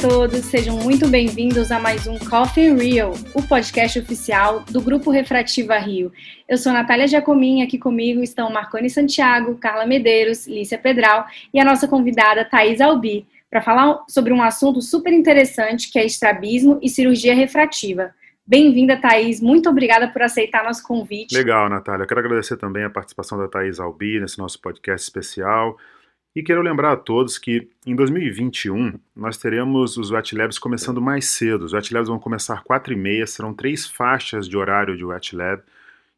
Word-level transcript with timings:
todos, 0.00 0.44
sejam 0.44 0.76
muito 0.76 1.08
bem-vindos 1.08 1.72
a 1.72 1.80
mais 1.80 2.06
um 2.06 2.16
Coffee 2.20 2.72
Real, 2.72 3.14
o 3.34 3.42
podcast 3.42 3.98
oficial 3.98 4.60
do 4.70 4.80
Grupo 4.80 5.10
Refrativa 5.10 5.76
Rio. 5.76 6.12
Eu 6.48 6.56
sou 6.56 6.72
Natália 6.72 7.08
Giacomin, 7.08 7.62
aqui 7.62 7.78
comigo 7.78 8.22
estão 8.22 8.48
Marconi 8.48 8.88
Santiago, 8.88 9.56
Carla 9.56 9.84
Medeiros, 9.86 10.46
Lícia 10.46 10.78
Pedral 10.78 11.26
e 11.52 11.58
a 11.58 11.64
nossa 11.64 11.88
convidada 11.88 12.44
Thais 12.44 12.80
Albi, 12.80 13.26
para 13.50 13.60
falar 13.60 14.04
sobre 14.08 14.32
um 14.32 14.40
assunto 14.40 14.80
super 14.80 15.12
interessante 15.12 15.90
que 15.90 15.98
é 15.98 16.06
estrabismo 16.06 16.78
e 16.80 16.88
cirurgia 16.88 17.34
refrativa. 17.34 18.14
Bem-vinda, 18.46 18.96
Thaís. 18.96 19.40
Muito 19.40 19.68
obrigada 19.68 20.06
por 20.06 20.22
aceitar 20.22 20.62
nosso 20.62 20.86
convite. 20.86 21.34
Legal, 21.34 21.68
Natália. 21.68 22.06
quero 22.06 22.20
agradecer 22.20 22.56
também 22.56 22.84
a 22.84 22.90
participação 22.90 23.36
da 23.36 23.48
Thaís 23.48 23.80
Albi 23.80 24.20
nesse 24.20 24.38
nosso 24.38 24.60
podcast 24.60 25.04
especial. 25.04 25.76
E 26.36 26.42
quero 26.42 26.62
lembrar 26.62 26.92
a 26.92 26.96
todos 26.96 27.38
que 27.38 27.68
em 27.86 27.96
2021 27.96 28.98
nós 29.16 29.38
teremos 29.38 29.96
os 29.96 30.10
Wet 30.10 30.36
Labs 30.36 30.58
começando 30.58 31.00
mais 31.00 31.26
cedo. 31.26 31.64
Os 31.64 31.72
Wet 31.72 31.92
Labs 31.92 32.08
vão 32.08 32.18
começar 32.18 32.62
4 32.62 32.92
e 32.92 32.96
meia, 32.96 33.26
serão 33.26 33.54
três 33.54 33.86
faixas 33.86 34.48
de 34.48 34.56
horário 34.56 34.96
de 34.96 35.04
Wet 35.04 35.34
Lab 35.34 35.62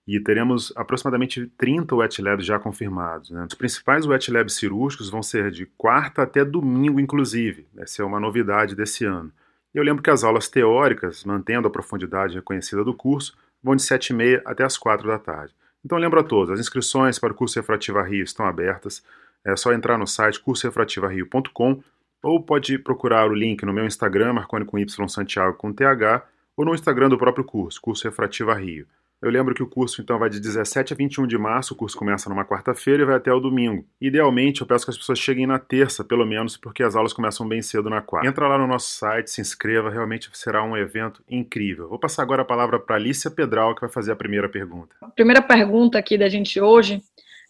e 0.07 0.19
teremos 0.19 0.73
aproximadamente 0.77 1.47
30 1.57 1.95
Wet 1.95 2.21
Labs 2.21 2.45
já 2.45 2.59
confirmados. 2.59 3.31
Né? 3.31 3.47
Os 3.49 3.55
principais 3.55 4.07
Wet 4.07 4.31
Labs 4.31 4.57
cirúrgicos 4.57 5.09
vão 5.09 5.23
ser 5.23 5.51
de 5.51 5.67
quarta 5.67 6.23
até 6.23 6.45
domingo, 6.45 6.99
inclusive. 6.99 7.67
Essa 7.77 8.03
é 8.03 8.05
uma 8.05 8.19
novidade 8.19 8.75
desse 8.75 9.05
ano. 9.05 9.33
E 9.73 9.79
eu 9.79 9.85
lembro 9.85 10.03
que 10.03 10.11
as 10.11 10.25
aulas 10.25 10.49
teóricas, 10.49 11.25
mantendo 11.25 11.69
a 11.69 11.71
profundidade 11.71 12.35
reconhecida 12.35 12.83
do 12.83 12.93
curso, 12.93 13.37
vão 13.63 13.77
de 13.77 13.83
7 13.83 14.09
e 14.09 14.13
meia 14.15 14.43
até 14.45 14.65
as 14.65 14.77
4 14.77 15.07
da 15.07 15.19
tarde. 15.19 15.55
Então 15.85 15.97
lembro 15.97 16.19
a 16.19 16.25
todos, 16.25 16.51
as 16.51 16.61
inscrições 16.61 17.19
para 17.19 17.33
o 17.33 17.37
curso 17.37 17.59
Refrativa 17.59 18.03
Rio 18.03 18.25
estão 18.25 18.47
abertas. 18.47 19.03
É 19.45 19.57
só 19.57 19.73
entrar 19.73 19.97
no 19.97 20.07
site 20.07 20.41
cursorefrativario.com 20.41 21.83
ou 22.23 22.43
pode 22.43 22.79
procurar 22.79 23.29
o 23.29 23.35
link 23.35 23.65
no 23.65 23.73
meu 23.73 23.87
Instagram, 23.87 24.35
Marconi 24.35 24.65
com 24.65 24.79
Y 24.79 25.09
Santiago 25.09 25.57
com 25.57 25.73
TH, 25.73 26.23
ou 26.57 26.65
no 26.65 26.75
Instagram 26.75 27.09
do 27.09 27.17
próprio 27.17 27.45
curso, 27.45 27.81
Curso 27.81 28.05
Refrativa 28.05 28.55
Rio. 28.55 28.87
Eu 29.23 29.31
lembro 29.31 29.55
que 29.55 29.63
o 29.63 29.67
curso 29.67 30.01
então 30.01 30.19
vai 30.19 30.31
de 30.31 30.41
17 30.41 30.95
a 30.95 30.97
21 30.97 31.27
de 31.27 31.37
março, 31.37 31.75
o 31.75 31.77
curso 31.77 31.95
começa 31.97 32.31
numa 32.31 32.43
quarta-feira 32.43 33.03
e 33.03 33.05
vai 33.05 33.17
até 33.17 33.31
o 33.31 33.39
domingo. 33.39 33.85
Idealmente, 34.01 34.63
eu 34.63 34.67
peço 34.67 34.87
que 34.87 34.91
as 34.91 34.97
pessoas 34.97 35.19
cheguem 35.19 35.47
na 35.47 35.59
terça, 35.59 36.03
pelo 36.03 36.25
menos, 36.25 36.57
porque 36.57 36.83
as 36.83 36.97
aulas 36.97 37.13
começam 37.13 37.47
bem 37.47 37.61
cedo 37.61 37.91
na 37.91 38.01
quarta. 38.01 38.27
Entra 38.27 38.49
lá 38.49 38.57
no 38.57 38.67
nosso 38.67 38.89
site, 38.89 39.31
se 39.31 39.43
inscreva, 39.43 39.91
realmente 39.91 40.31
será 40.33 40.65
um 40.65 40.75
evento 40.75 41.23
incrível. 41.29 41.87
Vou 41.87 41.99
passar 41.99 42.23
agora 42.23 42.41
a 42.41 42.47
palavra 42.47 42.79
para 42.79 42.97
Alicia 42.97 43.31
Pedral, 43.31 43.75
que 43.75 43.83
vai 43.83 43.91
fazer 43.91 44.11
a 44.11 44.17
primeira 44.17 44.49
pergunta. 44.49 44.97
A 45.03 45.09
primeira 45.09 45.43
pergunta 45.43 45.99
aqui 45.99 46.17
da 46.17 46.29
gente 46.29 46.59
hoje 46.59 47.03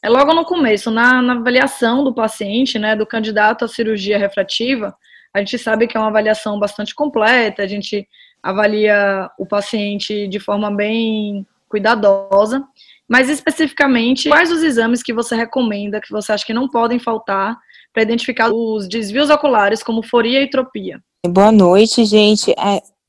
é 0.03 0.09
logo 0.09 0.33
no 0.35 0.45
começo, 0.45 0.91
na, 0.91 1.21
na 1.21 1.35
avaliação 1.35 2.03
do 2.03 2.15
paciente, 2.15 2.79
né, 2.79 2.97
do 2.97 3.07
candidato 3.07 3.65
à 3.65 3.69
cirurgia 3.69 4.19
refrativa, 4.19 4.95
a 5.33 5.39
gente 5.39 5.59
sabe 5.59 5.87
que 5.87 5.97
é 5.97 6.01
uma 6.01 6.09
avaliação 6.09 6.59
bastante 6.59 6.95
completa, 6.95 7.63
a 7.63 7.67
gente 7.67 8.09
avalia 8.43 9.31
o 9.39 9.47
paciente 9.47 10.27
de 10.27 10.41
forma 10.41 10.71
bem 10.71 11.47
cuidadosa, 11.69 12.65
mas 13.09 13.29
especificamente, 13.29 14.29
quais 14.29 14.51
os 14.51 14.63
exames 14.63 15.03
que 15.03 15.13
você 15.13 15.37
recomenda, 15.37 16.01
que 16.01 16.11
você 16.11 16.33
acha 16.33 16.47
que 16.47 16.55
não 16.55 16.69
podem 16.69 16.99
faltar 16.99 17.57
para 17.93 18.03
identificar 18.03 18.51
os 18.53 18.89
desvios 18.89 19.31
oculares 19.31 19.83
como 19.83 20.03
foria 20.03 20.43
e 20.43 20.51
tropia? 20.51 21.01
Boa 21.27 21.53
noite, 21.53 22.05
gente. 22.05 22.55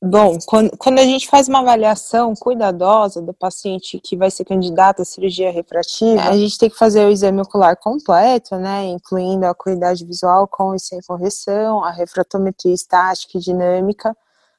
Bom, 0.04 0.36
quando, 0.44 0.76
quando, 0.78 0.98
a 0.98 1.04
gente 1.04 1.28
faz 1.28 1.46
uma 1.46 1.60
avaliação 1.60 2.34
cuidadosa 2.34 3.22
do 3.22 3.32
paciente 3.32 4.00
que 4.00 4.16
vai 4.16 4.32
ser 4.32 4.44
candidato 4.44 5.00
à 5.00 5.04
cirurgia 5.04 5.52
refrativa, 5.52 6.22
a 6.22 6.36
gente 6.36 6.58
tem 6.58 6.68
que 6.68 6.76
fazer 6.76 7.06
o 7.06 7.08
exame 7.08 7.40
ocular 7.40 7.76
completo, 7.76 8.56
né, 8.56 8.86
incluindo 8.86 9.46
a 9.46 9.50
acuidade 9.50 10.04
visual 10.04 10.48
com 10.48 10.74
e 10.74 10.80
sem 10.80 11.00
correção, 11.06 11.84
a 11.84 11.92
refratometria 11.92 12.74
estática 12.74 13.38
e 13.38 13.40
dinâmica, 13.40 14.16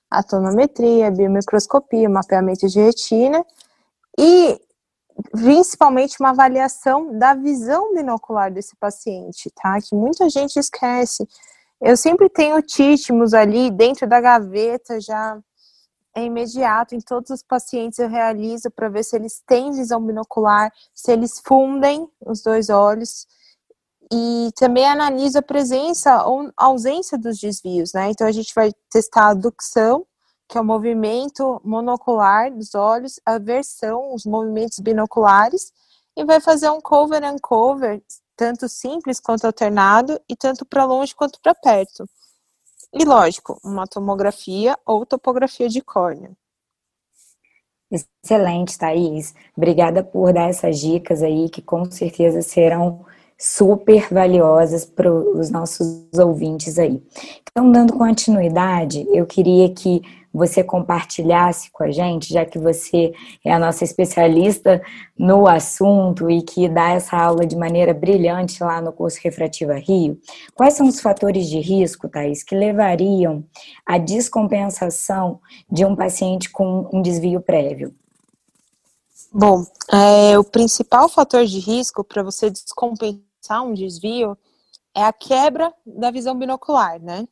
a 0.10 0.24
tonometria, 0.24 1.08
a 1.08 1.12
biomicroscopia, 1.12 2.08
mapeamento 2.08 2.66
de 2.70 2.80
retina 2.80 3.46
e 4.18 4.58
principalmente 5.30 6.16
uma 6.22 6.30
avaliação 6.30 7.18
da 7.18 7.34
visão 7.34 7.94
binocular 7.94 8.50
desse 8.50 8.78
paciente, 8.78 9.52
tá? 9.62 9.78
Que 9.82 9.94
muita 9.94 10.30
gente 10.30 10.58
esquece. 10.58 11.28
Eu 11.86 11.98
sempre 11.98 12.30
tenho 12.30 12.62
títimos 12.62 13.34
ali 13.34 13.70
dentro 13.70 14.08
da 14.08 14.22
gaveta, 14.22 15.02
já 15.02 15.38
é 16.16 16.24
imediato. 16.24 16.96
Em 16.96 17.02
todos 17.02 17.30
os 17.30 17.44
pacientes 17.44 18.00
eu 18.00 18.08
realizo 18.08 18.72
para 18.72 18.88
ver 18.88 19.04
se 19.04 19.18
eles 19.18 19.44
têm 19.46 19.74
visão 19.74 20.02
binocular, 20.02 20.72
se 20.94 21.12
eles 21.12 21.42
fundem 21.46 22.08
os 22.26 22.42
dois 22.42 22.70
olhos. 22.70 23.28
E 24.10 24.50
também 24.56 24.88
analiso 24.88 25.40
a 25.40 25.42
presença 25.42 26.26
ou 26.26 26.50
ausência 26.56 27.18
dos 27.18 27.38
desvios, 27.38 27.92
né? 27.92 28.12
Então 28.12 28.28
a 28.28 28.32
gente 28.32 28.56
vai 28.56 28.72
testar 28.90 29.32
a 29.32 29.34
ducção, 29.34 30.06
que 30.48 30.58
é 30.58 30.62
o 30.62 30.66
movimento 30.66 31.60
monocular 31.66 32.50
dos 32.50 32.76
olhos, 32.76 33.20
a 33.26 33.38
versão, 33.38 34.14
os 34.14 34.26
movimentos 34.26 34.80
binoculares, 34.80 35.74
e 36.16 36.24
vai 36.24 36.40
fazer 36.40 36.70
um 36.70 36.80
cover 36.80 37.22
and 37.26 37.40
cover 37.42 38.02
tanto 38.36 38.68
simples 38.68 39.20
quanto 39.20 39.46
alternado 39.46 40.20
e 40.28 40.36
tanto 40.36 40.66
para 40.66 40.86
longe 40.86 41.16
quanto 41.16 41.40
para 41.42 41.54
perto. 41.56 42.08
E 42.94 43.06
lógico, 43.06 43.60
uma 43.64 43.88
tomografia 43.88 44.78
ou 44.86 45.06
topografia 45.06 45.68
de 45.68 45.82
córnea. 45.82 46.32
Excelente, 47.90 48.78
Thaís. 48.78 49.36
Obrigada 49.56 50.04
por 50.04 50.34
dar 50.34 50.50
essas 50.50 50.80
dicas 50.80 51.22
aí, 51.22 51.50
que 51.50 51.62
com 51.62 51.90
certeza 51.90 52.42
serão 52.42 53.06
super 53.44 54.08
valiosas 54.10 54.86
para 54.86 55.12
os 55.12 55.50
nossos 55.50 56.08
ouvintes 56.18 56.80
aí. 56.80 57.04
Então, 57.52 57.70
dando 57.70 57.92
continuidade, 57.92 59.06
eu 59.12 59.26
queria 59.26 59.68
que 59.70 60.02
você 60.34 60.64
compartilhasse 60.64 61.70
com 61.70 61.84
a 61.84 61.92
gente, 61.92 62.34
já 62.34 62.46
que 62.46 62.58
você 62.58 63.14
é 63.44 63.52
a 63.52 63.60
nossa 63.60 63.84
especialista 63.84 64.82
no 65.20 65.46
assunto 65.46 66.32
e 66.32 66.42
que 66.42 66.70
dá 66.70 66.92
essa 66.92 67.18
aula 67.18 67.46
de 67.46 67.58
maneira 67.58 67.94
brilhante 67.94 68.64
lá 68.64 68.80
no 68.80 68.94
curso 68.94 69.20
Refrativa 69.22 69.74
Rio, 69.74 70.18
quais 70.56 70.76
são 70.76 70.88
os 70.88 71.02
fatores 71.02 71.50
de 71.50 71.60
risco, 71.60 72.08
Thais, 72.08 72.44
que 72.44 72.56
levariam 72.56 73.44
à 73.86 73.98
descompensação 73.98 75.42
de 75.70 75.84
um 75.84 75.98
paciente 75.98 76.50
com 76.50 76.90
um 76.94 77.02
desvio 77.02 77.42
prévio? 77.42 77.94
Bom, 79.34 79.66
é, 79.92 80.40
o 80.40 80.46
principal 80.46 81.10
fator 81.10 81.46
de 81.46 81.60
risco 81.60 82.06
para 82.06 82.24
você 82.24 82.50
descompensar 82.50 83.33
um 83.52 83.74
desvio 83.74 84.38
é 84.96 85.04
a 85.04 85.14
quebra 85.14 85.74
da 85.86 86.12
visão 86.12 86.38
binocular, 86.38 87.02
né? 87.02 87.28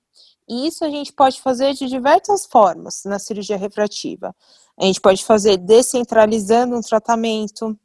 E 0.47 0.67
isso 0.67 0.83
a 0.83 0.89
gente 0.89 1.13
pode 1.13 1.41
fazer 1.41 1.73
de 1.73 1.87
diversas 1.87 2.45
formas 2.45 3.03
na 3.05 3.19
cirurgia 3.19 3.57
refrativa. 3.57 4.35
A 4.77 4.83
gente 4.83 4.99
pode 4.99 5.23
fazer 5.23 5.57
descentralizando 5.57 6.75
um 6.75 6.81
tratamento, 6.81 7.77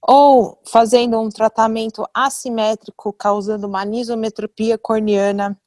ou 0.00 0.60
fazendo 0.64 1.18
um 1.18 1.28
tratamento 1.28 2.06
assimétrico, 2.14 3.12
causando 3.12 3.66
uma 3.66 3.82
anisometropia 3.82 4.78
corneana, 4.78 5.60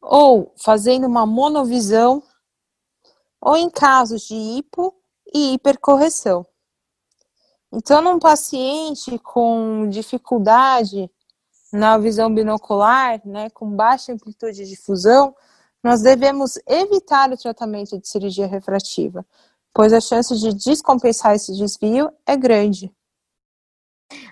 ou 0.00 0.52
fazendo 0.56 1.06
uma 1.06 1.26
monovisão, 1.26 2.22
ou 3.40 3.56
em 3.56 3.70
casos 3.70 4.22
de 4.22 4.34
hipo 4.34 4.94
e 5.32 5.54
hipercorreção. 5.54 6.46
Então, 7.72 8.00
num 8.00 8.18
paciente 8.18 9.18
com 9.18 9.88
dificuldade 9.88 11.10
na 11.72 11.98
visão 11.98 12.32
binocular, 12.32 13.20
né, 13.24 13.50
com 13.50 13.68
baixa 13.70 14.12
amplitude 14.12 14.64
de 14.64 14.70
difusão, 14.70 15.34
nós 15.82 16.02
devemos 16.02 16.58
evitar 16.66 17.30
o 17.32 17.36
tratamento 17.36 17.98
de 17.98 18.08
cirurgia 18.08 18.46
refrativa, 18.46 19.24
pois 19.74 19.92
a 19.92 20.00
chance 20.00 20.36
de 20.36 20.52
descompensar 20.54 21.34
esse 21.34 21.52
desvio 21.56 22.10
é 22.26 22.36
grande. 22.36 22.90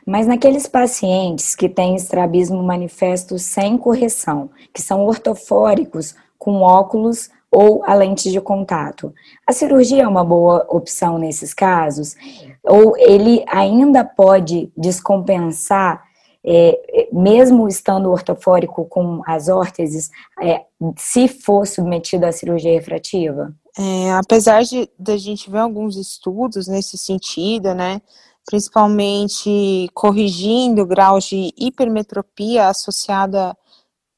Mas 0.07 0.27
naqueles 0.27 0.67
pacientes 0.67 1.55
que 1.55 1.69
têm 1.69 1.97
estrabismo 1.97 2.63
manifesto 2.63 3.39
sem 3.39 3.77
correção, 3.77 4.51
que 4.73 4.81
são 4.81 5.05
ortofóricos 5.05 6.15
com 6.39 6.61
óculos 6.61 7.29
ou 7.55 7.85
a 7.85 7.95
lente 7.95 8.33
de 8.33 8.41
contato. 8.41 9.15
A 9.47 9.53
cirurgia 9.53 10.03
é 10.03 10.09
uma 10.09 10.25
boa 10.25 10.67
opção 10.69 11.19
nesses 11.19 11.55
casos? 11.55 12.17
Ou 12.65 12.97
ele 12.99 13.45
ainda 13.47 14.05
pode 14.05 14.73
descompensar 14.77 16.03
é, 16.45 17.09
mesmo 17.13 17.69
estando 17.69 18.11
ortofórico 18.11 18.85
com 18.87 19.23
as 19.25 19.49
órteses, 19.49 20.11
é, 20.43 20.65
se 20.99 21.29
for 21.29 21.65
submetido 21.65 22.27
à 22.27 22.33
cirurgia 22.33 22.73
refrativa? 22.73 23.55
É, 23.79 24.13
apesar 24.13 24.65
de, 24.65 24.91
de 24.99 25.13
a 25.13 25.17
gente 25.17 25.49
ver 25.49 25.59
alguns 25.59 25.97
estudos 25.97 26.67
nesse 26.67 26.99
sentido, 26.99 27.73
né, 27.73 28.03
principalmente 28.45 29.89
corrigindo 29.95 30.85
graus 30.85 31.25
de 31.25 31.53
hipermetropia 31.57 32.67
associada 32.67 33.57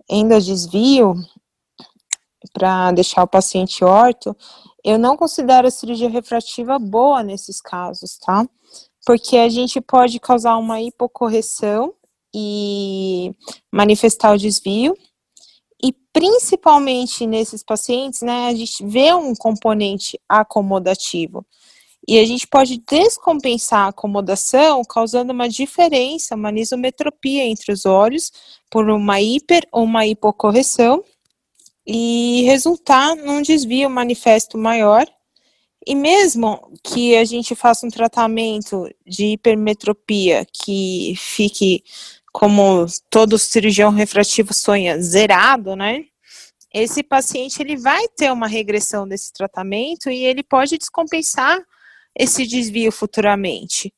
endodesvio, 0.09 1.15
para 2.53 2.93
deixar 2.93 3.23
o 3.23 3.29
paciente 3.29 3.85
orto, 3.85 4.37
eu 4.85 4.99
não 4.99 5.17
considero 5.17 5.67
a 5.67 5.71
cirurgia 5.71 6.09
refrativa 6.09 6.79
boa 6.79 7.23
nesses 7.23 7.61
casos, 7.61 8.19
tá? 8.19 8.47
Porque 9.05 9.37
a 9.37 9.49
gente 9.49 9.81
pode 9.81 10.21
causar 10.21 10.57
uma 10.57 10.81
hipocorreção 10.81 11.95
e 12.35 13.33
manifestar 13.73 14.33
o 14.33 14.39
desvio. 14.39 14.97
E 15.83 15.93
principalmente 16.13 17.27
nesses 17.27 17.63
pacientes, 17.63 18.23
né, 18.23 18.49
a 18.49 18.55
gente 18.55 18.85
vê 18.85 19.13
um 19.13 19.35
componente 19.35 20.19
acomodativo. 20.29 21.45
E 22.09 22.21
a 22.21 22.25
gente 22.25 22.47
pode 22.47 22.81
descompensar 22.89 23.87
a 23.87 23.89
acomodação 23.89 24.83
causando 24.85 25.33
uma 25.33 25.49
diferença, 25.49 26.37
uma 26.37 26.51
anisometropia 26.51 27.45
entre 27.45 27.73
os 27.73 27.85
olhos, 27.85 28.31
por 28.71 28.89
uma 28.89 29.21
hiper 29.21 29.67
ou 29.73 29.83
uma 29.83 30.07
hipocorreção, 30.07 31.03
e 31.87 32.43
resultar 32.45 33.15
num 33.15 33.41
desvio 33.41 33.89
manifesto 33.89 34.59
maior. 34.59 35.07
E 35.87 35.95
mesmo 35.95 36.73
que 36.83 37.17
a 37.17 37.25
gente 37.25 37.55
faça 37.55 37.87
um 37.87 37.91
tratamento 37.91 38.89
de 39.07 39.27
hipermetropia 39.27 40.45
que 40.53 41.15
fique, 41.17 41.85
como 42.33 42.87
todo 43.09 43.39
cirurgião 43.39 43.91
refrativo 43.91 44.53
sonha, 44.53 45.01
zerado, 45.01 45.77
né? 45.77 46.05
Esse 46.75 47.03
paciente 47.03 47.63
ele 47.63 47.77
vai 47.77 48.09
ter 48.09 48.33
uma 48.33 48.49
regressão 48.49 49.07
desse 49.07 49.33
tratamento 49.33 50.11
e 50.11 50.25
ele 50.25 50.43
pode 50.43 50.77
descompensar 50.77 51.59
esse 52.19 52.47
desvio 52.47 52.91
futuramente. 52.91 53.95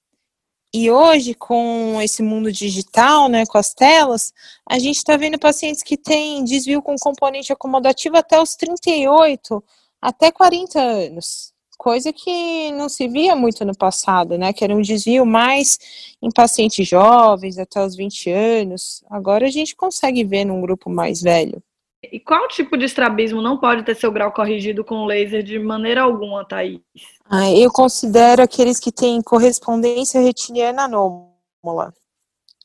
E 0.73 0.91
hoje, 0.91 1.33
com 1.35 1.99
esse 2.03 2.23
mundo 2.23 2.53
digital, 2.53 3.29
né, 3.29 3.47
com 3.47 3.57
as 3.57 3.73
telas, 3.73 4.35
a 4.69 4.79
gente 4.79 4.97
está 4.97 5.17
vendo 5.17 5.39
pacientes 5.39 5.83
que 5.83 5.97
têm 5.97 6.45
desvio 6.45 6.83
com 6.83 6.95
componente 6.97 7.53
acomodativo 7.53 8.19
até 8.19 8.41
os 8.41 8.55
38, 8.55 9.65
até 10.01 10.31
40 10.31 10.79
anos. 10.79 11.55
Coisa 11.79 12.13
que 12.13 12.71
não 12.73 12.89
se 12.89 13.09
via 13.09 13.35
muito 13.37 13.65
no 13.65 13.75
passado, 13.77 14.37
né? 14.37 14.53
Que 14.53 14.65
era 14.65 14.75
um 14.75 14.83
desvio 14.83 15.25
mais 15.25 15.79
em 16.21 16.29
pacientes 16.31 16.87
jovens, 16.87 17.57
até 17.57 17.85
os 17.85 17.95
20 17.97 18.31
anos. 18.31 19.05
Agora 19.09 19.47
a 19.47 19.51
gente 19.51 19.77
consegue 19.77 20.25
ver 20.25 20.45
num 20.45 20.61
grupo 20.61 20.91
mais 20.91 21.23
velho. 21.23 21.63
E 22.03 22.21
qual 22.21 22.47
tipo 22.49 22.77
de 22.77 22.85
estrabismo 22.85 23.43
não 23.43 23.59
pode 23.59 23.83
ter 23.83 23.97
seu 23.97 24.13
grau 24.13 24.31
corrigido 24.33 24.85
com 24.85 25.05
laser 25.05 25.43
de 25.43 25.59
maneira 25.59 26.03
alguma, 26.03 26.45
Thaís? 26.45 26.81
Ah, 27.29 27.51
eu 27.51 27.73
considero 27.73 28.43
aqueles 28.43 28.79
que 28.79 28.93
têm 28.93 29.21
correspondência 29.21 30.21
retiniana 30.21 30.85
anômala. 30.85 31.93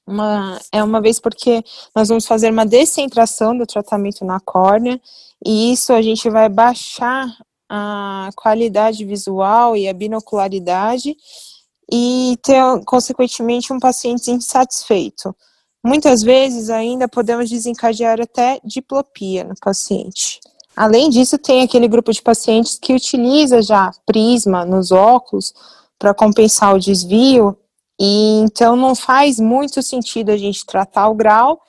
Uma, 0.06 0.60
é 0.72 0.84
uma 0.84 1.02
vez 1.02 1.20
porque 1.20 1.64
nós 1.96 2.10
vamos 2.10 2.28
fazer 2.28 2.52
uma 2.52 2.66
descentração 2.66 3.58
do 3.58 3.66
tratamento 3.66 4.24
na 4.24 4.40
córnea 4.40 5.02
e 5.44 5.72
isso 5.72 5.94
a 5.94 6.02
gente 6.02 6.30
vai 6.30 6.50
baixar 6.50 7.26
a 7.70 8.30
qualidade 8.36 9.04
visual 9.04 9.76
e 9.76 9.88
a 9.88 9.94
binocularidade 9.94 11.16
e 11.92 12.38
ter, 12.44 12.62
consequentemente, 12.86 13.74
um 13.74 13.80
paciente 13.80 14.30
insatisfeito. 14.30 15.36
Muitas 15.86 16.24
vezes 16.24 16.70
ainda 16.70 17.08
podemos 17.10 17.50
desencadear 17.50 18.22
até 18.22 18.60
diplopia 18.64 19.44
no 19.44 19.54
paciente. 19.60 20.40
Além 20.76 21.10
disso, 21.10 21.38
tem 21.38 21.62
aquele 21.62 21.88
grupo 21.88 22.12
de 22.12 22.22
pacientes 22.22 22.80
que 22.80 22.94
utiliza 22.94 23.62
já 23.62 23.92
prisma 24.06 24.66
nos 24.66 24.92
óculos 24.92 25.54
para 26.00 26.14
compensar 26.14 26.74
o 26.74 26.80
desvio, 26.80 27.58
e 28.00 28.40
então 28.40 28.76
não 28.76 28.96
faz 28.96 29.40
muito 29.40 29.84
sentido 29.84 30.32
a 30.32 30.38
gente 30.38 30.66
tratar 30.66 31.10
o 31.10 31.16
grau 31.16 31.62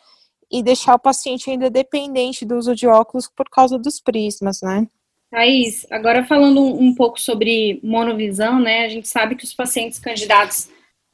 e 0.50 0.62
deixar 0.62 0.94
o 0.94 0.98
paciente 0.98 1.50
ainda 1.50 1.68
dependente 1.68 2.44
do 2.44 2.56
uso 2.56 2.74
de 2.74 2.86
óculos 2.86 3.28
por 3.28 3.48
causa 3.50 3.78
dos 3.78 4.00
prismas, 4.00 4.62
né? 4.62 4.86
Thaís, 5.30 5.84
agora 5.90 6.24
falando 6.24 6.62
um 6.62 6.94
pouco 6.94 7.20
sobre 7.20 7.80
monovisão, 7.82 8.60
né? 8.60 8.84
A 8.84 8.88
gente 8.88 9.08
sabe 9.08 9.34
que 9.34 9.44
os 9.44 9.52
pacientes 9.52 9.98
candidatos 9.98 10.68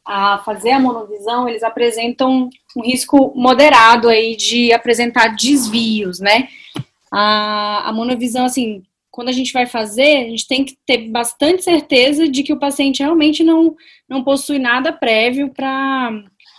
a 0.06 0.38
fazer 0.38 0.70
a 0.70 0.80
monovisão, 0.80 1.48
eles 1.48 1.62
apresentam 1.62 2.48
um 2.76 2.82
risco 2.82 3.32
moderado 3.34 4.08
aí 4.08 4.36
de 4.36 4.72
apresentar 4.72 5.34
desvios, 5.36 6.20
né? 6.20 6.48
A, 7.12 7.88
a 7.88 7.92
monovisão, 7.92 8.44
assim, 8.44 8.82
quando 9.10 9.28
a 9.28 9.32
gente 9.32 9.52
vai 9.52 9.66
fazer, 9.66 10.18
a 10.18 10.28
gente 10.28 10.46
tem 10.46 10.64
que 10.64 10.78
ter 10.86 11.08
bastante 11.08 11.64
certeza 11.64 12.28
de 12.28 12.42
que 12.42 12.52
o 12.52 12.58
paciente 12.58 13.02
realmente 13.02 13.42
não, 13.42 13.74
não 14.08 14.22
possui 14.22 14.58
nada 14.58 14.92
prévio 14.92 15.50
para 15.50 16.10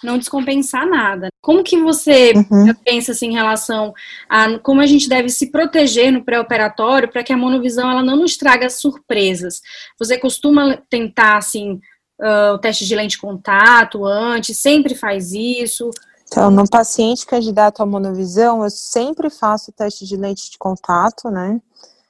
não 0.03 0.17
descompensar 0.17 0.87
nada. 0.87 1.29
Como 1.41 1.63
que 1.63 1.77
você 1.77 2.33
uhum. 2.35 2.73
pensa 2.83 3.11
assim, 3.11 3.27
em 3.27 3.33
relação 3.33 3.93
a 4.27 4.59
como 4.59 4.81
a 4.81 4.85
gente 4.85 5.07
deve 5.07 5.29
se 5.29 5.51
proteger 5.51 6.11
no 6.11 6.23
pré-operatório 6.23 7.07
para 7.07 7.23
que 7.23 7.31
a 7.31 7.37
monovisão 7.37 7.89
ela 7.89 8.03
não 8.03 8.17
nos 8.17 8.35
traga 8.35 8.69
surpresas? 8.69 9.61
Você 9.97 10.17
costuma 10.17 10.77
tentar 10.89 11.37
assim 11.37 11.79
uh, 12.21 12.53
o 12.53 12.59
teste 12.59 12.85
de 12.85 12.95
lente 12.95 13.19
contato 13.19 14.05
antes? 14.05 14.57
Sempre 14.57 14.95
faz 14.95 15.31
isso? 15.31 15.89
Então, 16.25 16.49
no 16.49 16.69
paciente 16.69 17.25
candidato 17.25 17.83
à 17.83 17.85
monovisão, 17.85 18.63
eu 18.63 18.69
sempre 18.69 19.29
faço 19.29 19.71
o 19.71 19.73
teste 19.73 20.05
de 20.05 20.15
lente 20.15 20.49
de 20.49 20.57
contato, 20.57 21.29
né? 21.29 21.59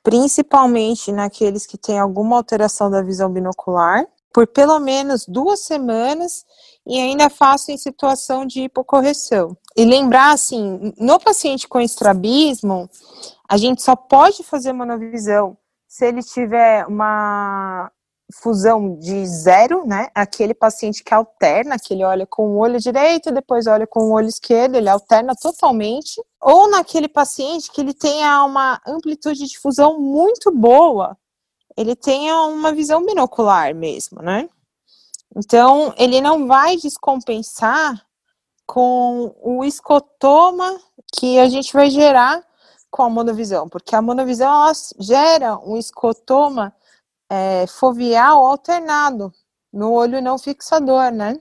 Principalmente 0.03 1.11
naqueles 1.11 1.65
que 1.65 1.77
têm 1.77 1.97
alguma 1.97 2.35
alteração 2.35 2.91
da 2.91 3.01
visão 3.01 3.31
binocular, 3.31 4.05
por 4.31 4.45
pelo 4.45 4.79
menos 4.79 5.25
duas 5.27 5.61
semanas 5.61 6.45
e 6.85 6.99
ainda 6.99 7.29
faço 7.29 7.71
em 7.71 7.77
situação 7.77 8.45
de 8.45 8.61
hipocorreção. 8.61 9.57
E 9.75 9.85
lembrar, 9.85 10.33
assim, 10.33 10.93
no 10.97 11.19
paciente 11.19 11.67
com 11.67 11.81
estrabismo, 11.81 12.89
a 13.49 13.57
gente 13.57 13.81
só 13.81 13.95
pode 13.95 14.43
fazer 14.43 14.71
monovisão 14.71 15.57
se 15.87 16.05
ele 16.05 16.23
tiver 16.23 16.85
uma 16.87 17.91
fusão 18.33 18.97
de 18.97 19.25
zero, 19.25 19.85
né? 19.85 20.09
Aquele 20.15 20.53
paciente 20.53 21.03
que 21.03 21.13
alterna, 21.13 21.77
que 21.79 21.93
ele 21.93 22.03
olha 22.03 22.25
com 22.25 22.49
o 22.49 22.57
olho 22.57 22.79
direito, 22.79 23.31
depois 23.31 23.67
olha 23.67 23.87
com 23.87 24.01
o 24.01 24.11
olho 24.11 24.27
esquerdo, 24.27 24.75
ele 24.75 24.89
alterna 24.89 25.33
totalmente. 25.35 26.21
Ou 26.41 26.69
naquele 26.69 27.07
paciente 27.07 27.71
que 27.71 27.81
ele 27.81 27.93
tenha 27.93 28.43
uma 28.43 28.81
amplitude 28.85 29.47
de 29.47 29.59
fusão 29.59 29.99
muito 29.99 30.51
boa, 30.51 31.17
ele 31.77 31.95
tenha 31.95 32.41
uma 32.43 32.71
visão 32.73 33.05
binocular 33.05 33.73
mesmo, 33.75 34.21
né? 34.21 34.49
Então, 35.35 35.93
ele 35.97 36.19
não 36.19 36.47
vai 36.47 36.75
descompensar 36.75 38.05
com 38.65 39.33
o 39.41 39.63
escotoma 39.63 40.79
que 41.13 41.39
a 41.39 41.47
gente 41.49 41.73
vai 41.73 41.89
gerar 41.89 42.43
com 42.89 43.03
a 43.03 43.09
monovisão, 43.09 43.69
porque 43.69 43.95
a 43.95 44.01
monovisão 44.01 44.69
gera 44.99 45.57
um 45.57 45.77
escotoma 45.77 46.73
é, 47.31 47.65
fovial 47.65 48.45
alternado 48.45 49.33
no 49.71 49.93
olho 49.93 50.21
não 50.21 50.37
fixador, 50.37 51.11
né? 51.13 51.39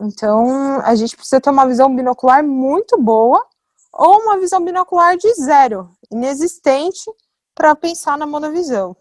Então, 0.00 0.80
a 0.80 0.94
gente 0.94 1.14
precisa 1.14 1.38
ter 1.38 1.50
uma 1.50 1.66
visão 1.66 1.94
binocular 1.94 2.42
muito 2.42 2.98
boa 2.98 3.46
ou 3.92 4.22
uma 4.22 4.38
visão 4.38 4.64
binocular 4.64 5.18
de 5.18 5.30
zero, 5.34 5.90
inexistente, 6.10 7.10
para 7.54 7.74
pensar 7.74 8.16
na 8.16 8.26
monovisão. 8.26 8.96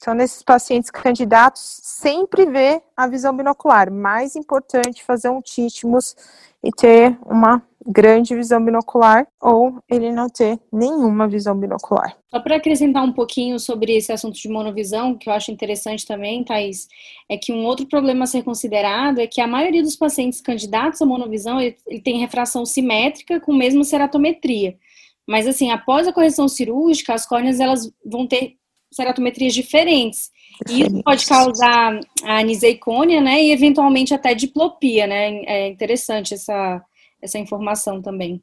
Então, 0.00 0.14
nesses 0.14 0.42
pacientes 0.42 0.90
candidatos, 0.90 1.60
sempre 1.82 2.46
ver 2.46 2.80
a 2.96 3.06
visão 3.06 3.36
binocular. 3.36 3.92
Mais 3.92 4.34
importante 4.34 5.04
fazer 5.04 5.28
um 5.28 5.42
títmus 5.42 6.16
e 6.64 6.70
ter 6.70 7.18
uma 7.26 7.62
grande 7.86 8.34
visão 8.34 8.64
binocular 8.64 9.26
ou 9.38 9.74
ele 9.90 10.10
não 10.10 10.30
ter 10.30 10.58
nenhuma 10.72 11.28
visão 11.28 11.54
binocular. 11.54 12.16
Só 12.30 12.40
para 12.40 12.56
acrescentar 12.56 13.04
um 13.04 13.12
pouquinho 13.12 13.58
sobre 13.58 13.94
esse 13.94 14.10
assunto 14.10 14.38
de 14.38 14.48
monovisão, 14.48 15.18
que 15.18 15.28
eu 15.28 15.34
acho 15.34 15.52
interessante 15.52 16.06
também, 16.06 16.44
Thais, 16.44 16.88
é 17.28 17.36
que 17.36 17.52
um 17.52 17.66
outro 17.66 17.86
problema 17.86 18.24
a 18.24 18.26
ser 18.26 18.42
considerado 18.42 19.18
é 19.18 19.26
que 19.26 19.40
a 19.40 19.46
maioria 19.46 19.82
dos 19.82 19.96
pacientes 19.96 20.40
candidatos 20.40 21.02
à 21.02 21.04
monovisão, 21.04 21.60
ele, 21.60 21.76
ele 21.86 22.00
tem 22.00 22.20
refração 22.20 22.64
simétrica 22.64 23.38
com 23.38 23.52
mesmo 23.52 23.84
ceratometria. 23.84 24.78
Mas 25.28 25.46
assim, 25.46 25.70
após 25.70 26.08
a 26.08 26.12
correção 26.12 26.48
cirúrgica, 26.48 27.12
as 27.12 27.26
córneas 27.26 27.60
elas 27.60 27.90
vão 28.04 28.26
ter 28.26 28.59
ceratometrias 28.92 29.54
diferentes. 29.54 30.30
E 30.68 30.82
isso 30.82 31.02
pode 31.02 31.26
causar 31.26 31.98
a 32.24 32.38
aniseicônia, 32.38 33.20
né, 33.20 33.42
e 33.42 33.52
eventualmente 33.52 34.12
até 34.12 34.34
diplopia, 34.34 35.06
né? 35.06 35.42
É 35.44 35.68
interessante 35.68 36.34
essa 36.34 36.82
essa 37.22 37.38
informação 37.38 38.00
também. 38.00 38.42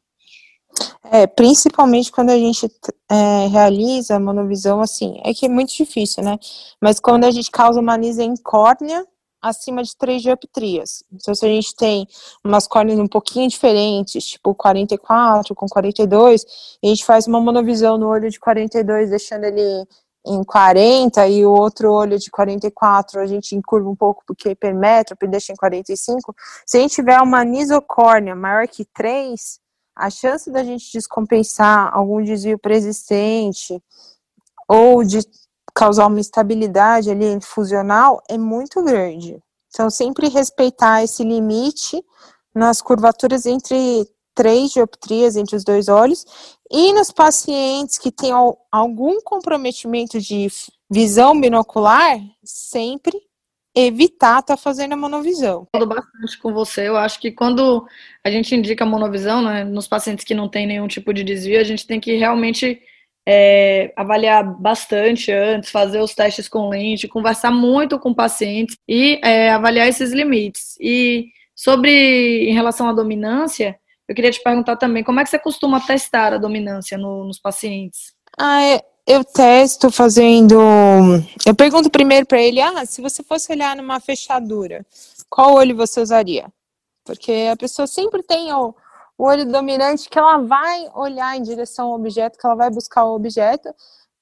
É, 1.12 1.26
principalmente 1.26 2.12
quando 2.12 2.30
a 2.30 2.38
gente 2.38 2.68
é, 3.10 3.48
realiza 3.48 4.16
a 4.16 4.20
monovisão, 4.20 4.80
assim, 4.82 5.20
é 5.24 5.34
que 5.34 5.46
é 5.46 5.50
muito 5.50 5.76
difícil, 5.76 6.24
né? 6.24 6.38
Mas 6.82 7.00
quando 7.00 7.24
a 7.24 7.32
gente 7.32 7.50
causa 7.50 7.80
uma 7.80 7.98
córnea 8.44 9.06
acima 9.42 9.84
de 9.84 9.96
3 9.96 10.22
dioptrias. 10.22 11.04
Então, 11.12 11.34
se 11.34 11.46
a 11.46 11.50
gente 11.50 11.76
tem 11.76 12.08
umas 12.44 12.68
córneas 12.68 13.00
um 13.00 13.08
pouquinho 13.08 13.48
diferentes, 13.48 14.26
tipo 14.26 14.54
44 14.54 15.56
com 15.56 15.68
42, 15.68 16.46
a 16.84 16.88
gente 16.88 17.06
faz 17.06 17.28
uma 17.28 17.40
monovisão 17.40 17.98
no 17.98 18.08
olho 18.08 18.30
de 18.30 18.40
42, 18.40 19.10
deixando 19.10 19.46
ele 19.46 19.88
em 20.28 20.44
40 20.44 21.28
e 21.28 21.46
o 21.46 21.52
outro 21.52 21.92
olho 21.92 22.20
de 22.20 22.30
44 22.30 23.20
a 23.20 23.26
gente 23.26 23.56
encurva 23.56 23.90
um 23.90 23.96
pouco 23.96 24.24
porque 24.26 24.50
é 24.50 24.52
hipermétrope 24.52 25.26
e 25.26 25.30
deixa 25.30 25.54
em 25.54 25.56
45, 25.56 26.36
se 26.66 26.78
a 26.78 26.82
gente 26.82 26.96
tiver 26.96 27.20
uma 27.22 27.44
nisocórnea 27.44 28.36
maior 28.36 28.68
que 28.68 28.86
3, 28.86 29.60
a 29.96 30.10
chance 30.10 30.52
da 30.52 30.64
gente 30.64 30.92
descompensar 30.94 31.90
algum 31.92 32.22
desvio 32.24 32.60
preexistente 32.60 33.82
ou 34.68 35.04
de 35.04 35.20
causar 35.74 36.08
uma 36.08 36.20
instabilidade 36.20 37.10
ali 37.10 37.40
fusional 37.42 38.22
é 38.30 38.38
muito 38.38 38.84
grande. 38.84 39.42
Então, 39.70 39.90
sempre 39.90 40.28
respeitar 40.28 41.04
esse 41.04 41.24
limite 41.24 42.04
nas 42.54 42.82
curvaturas 42.82 43.46
entre 43.46 44.08
três 44.38 44.72
dioptrias 44.72 45.36
entre 45.36 45.56
os 45.56 45.64
dois 45.64 45.90
olhos. 45.90 46.24
E 46.72 46.94
nos 46.94 47.12
pacientes 47.12 47.98
que 47.98 48.12
têm 48.12 48.32
algum 48.72 49.20
comprometimento 49.22 50.22
de 50.22 50.48
visão 50.90 51.40
binocular, 51.42 52.20
sempre 52.44 53.20
evitar 53.76 54.40
estar 54.40 54.56
tá 54.56 54.58
fazendo 54.58 54.94
a 54.94 54.98
monovisão. 54.98 55.68
Concordo 55.72 55.96
bastante 55.96 56.38
com 56.40 56.54
você. 56.54 56.88
Eu 56.88 56.98
acho 56.98 57.20
que 57.20 57.32
quando 57.32 57.88
a 58.24 58.30
gente 58.30 58.56
indica 58.56 58.84
a 58.84 58.88
monovisão, 58.88 59.42
né, 59.42 59.64
nos 59.64 59.88
pacientes 59.88 60.24
que 60.24 60.36
não 60.36 60.48
têm 60.48 60.68
nenhum 60.68 60.88
tipo 60.88 61.14
de 61.14 61.24
desvio, 61.24 61.60
a 61.60 61.64
gente 61.64 61.86
tem 61.86 62.00
que 62.00 62.16
realmente 62.16 62.80
é, 63.28 63.92
avaliar 63.96 64.44
bastante 64.44 65.32
antes, 65.32 65.72
fazer 65.72 66.00
os 66.00 66.14
testes 66.14 66.48
com 66.48 66.70
lente, 66.70 67.08
conversar 67.08 67.52
muito 67.52 68.00
com 68.00 68.14
pacientes 68.14 68.78
e 68.88 69.20
é, 69.24 69.52
avaliar 69.52 69.88
esses 69.88 70.12
limites. 70.12 70.76
E 70.80 71.28
sobre 71.56 72.50
em 72.50 72.54
relação 72.54 72.88
à 72.88 72.94
dominância, 72.94 73.78
eu 74.08 74.16
queria 74.16 74.32
te 74.32 74.42
perguntar 74.42 74.78
também 74.78 75.04
como 75.04 75.20
é 75.20 75.24
que 75.24 75.30
você 75.30 75.38
costuma 75.38 75.80
testar 75.82 76.34
a 76.34 76.38
dominância 76.38 76.98
no, 76.98 77.26
nos 77.26 77.40
pacientes? 77.40 78.14
Ah, 78.38 78.64
é, 78.64 78.86
eu 79.06 79.24
testo 79.24 79.92
fazendo. 79.92 80.56
Eu 81.46 81.56
pergunto 81.56 81.90
primeiro 81.90 82.26
para 82.26 82.42
ele: 82.42 82.62
ah, 82.62 82.86
se 82.86 83.02
você 83.02 83.22
fosse 83.24 83.52
olhar 83.52 83.76
numa 83.76 84.00
fechadura, 84.00 84.86
qual 85.30 85.56
olho 85.56 85.76
você 85.76 86.00
usaria? 86.00 86.52
Porque 87.04 87.50
a 87.52 87.56
pessoa 87.56 87.88
sempre 87.88 88.22
tem 88.24 88.52
o, 88.54 88.76
o 89.18 89.26
olho 89.26 89.46
dominante 89.46 90.10
que 90.10 90.20
ela 90.20 90.38
vai 90.38 90.90
olhar 90.94 91.38
em 91.38 91.42
direção 91.42 91.88
ao 91.88 91.96
objeto, 91.96 92.38
que 92.38 92.46
ela 92.46 92.56
vai 92.56 92.70
buscar 92.70 93.06
o 93.06 93.16
objeto. 93.16 93.74